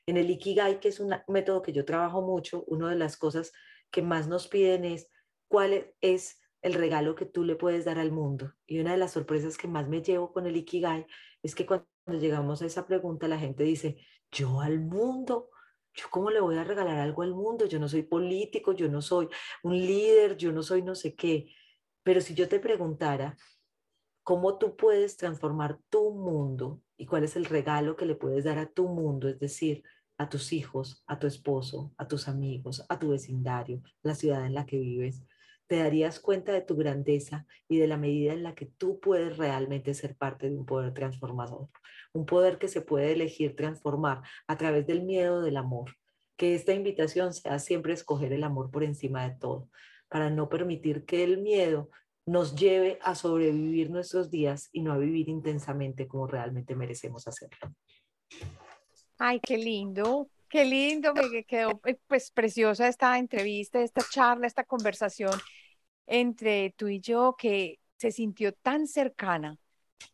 [0.09, 3.53] En el Ikigai, que es un método que yo trabajo mucho, una de las cosas
[3.91, 5.11] que más nos piden es
[5.49, 8.55] cuál es el regalo que tú le puedes dar al mundo.
[8.67, 11.07] Y una de las sorpresas que más me llevo con el Ikigai
[11.43, 13.99] es que cuando llegamos a esa pregunta, la gente dice,
[14.33, 15.51] yo al mundo,
[15.93, 19.03] yo cómo le voy a regalar algo al mundo, yo no soy político, yo no
[19.03, 19.29] soy
[19.63, 21.53] un líder, yo no soy no sé qué.
[22.03, 23.37] Pero si yo te preguntara,
[24.23, 28.57] ¿cómo tú puedes transformar tu mundo y cuál es el regalo que le puedes dar
[28.57, 29.29] a tu mundo?
[29.29, 29.85] Es decir,
[30.19, 34.55] a tus hijos, a tu esposo, a tus amigos, a tu vecindario, la ciudad en
[34.55, 35.23] la que vives
[35.69, 39.37] te darías cuenta de tu grandeza y de la medida en la que tú puedes
[39.37, 41.69] realmente ser parte de un poder transformador,
[42.14, 45.95] un poder que se puede elegir transformar a través del miedo del amor.
[46.37, 49.69] Que esta invitación sea siempre escoger el amor por encima de todo,
[50.09, 51.91] para no permitir que el miedo
[52.25, 57.75] nos lleve a sobrevivir nuestros días y no a vivir intensamente como realmente merecemos hacerlo.
[59.19, 64.64] Ay, qué lindo, qué lindo, me quedó eh, pues preciosa esta entrevista, esta charla, esta
[64.64, 65.33] conversación
[66.07, 69.59] entre tú y yo que se sintió tan cercana.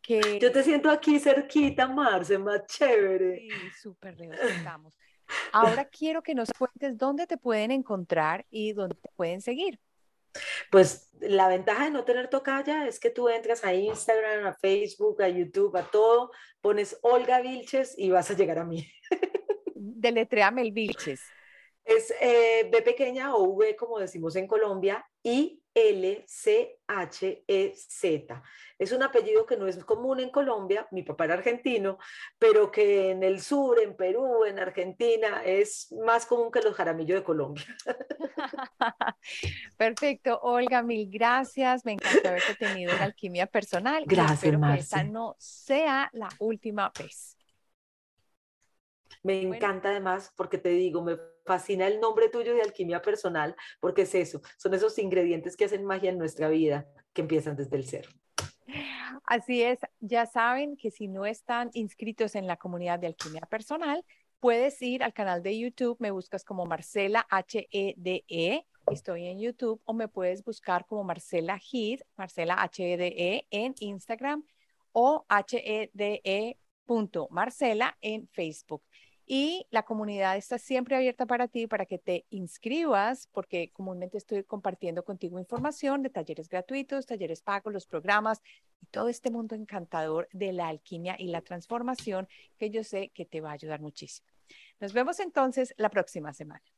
[0.01, 0.39] Que...
[0.39, 3.39] Yo te siento aquí cerquita, Marce, más chévere.
[3.39, 3.49] Sí,
[3.81, 4.97] súper estamos.
[5.51, 9.79] Ahora quiero que nos cuentes dónde te pueden encontrar y dónde te pueden seguir.
[10.69, 15.21] Pues la ventaja de no tener tocaya es que tú entras a Instagram, a Facebook,
[15.21, 18.87] a YouTube, a todo, pones Olga Vilches y vas a llegar a mí.
[19.75, 21.21] Deletréame el Vilches.
[21.83, 26.73] Es eh, B pequeña o V, como decimos en Colombia, y L-C-H-E-Z.
[28.79, 31.97] Es un apellido que no es común en Colombia, mi papá era argentino,
[32.39, 37.19] pero que en el sur, en Perú, en Argentina, es más común que los jaramillos
[37.19, 37.65] de Colombia.
[39.77, 41.83] Perfecto, Olga, mil gracias.
[41.83, 44.05] Me encantó haberte tenido en Alquimia Personal.
[44.07, 47.35] Gracias, espero que esta no sea la última vez.
[49.23, 54.03] Me encanta además porque te digo, me fascina el nombre tuyo de alquimia personal porque
[54.03, 57.85] es eso, son esos ingredientes que hacen magia en nuestra vida que empiezan desde el
[57.85, 58.07] ser.
[59.25, 64.03] Así es, ya saben que si no están inscritos en la comunidad de alquimia personal,
[64.39, 69.81] puedes ir al canal de YouTube, me buscas como Marcela H-E-D-E, e, estoy en YouTube,
[69.85, 74.43] o me puedes buscar como Marcela Heath, Marcela H-E-D-E e en Instagram
[74.91, 76.57] o H-E-D-E
[77.31, 78.83] Marcela en Facebook
[79.25, 84.43] y la comunidad está siempre abierta para ti, para que te inscribas, porque comúnmente estoy
[84.43, 88.41] compartiendo contigo información de talleres gratuitos, talleres pagos, los programas
[88.81, 93.25] y todo este mundo encantador de la alquimia y la transformación que yo sé que
[93.25, 94.27] te va a ayudar muchísimo.
[94.79, 96.74] Nos vemos entonces la próxima semana.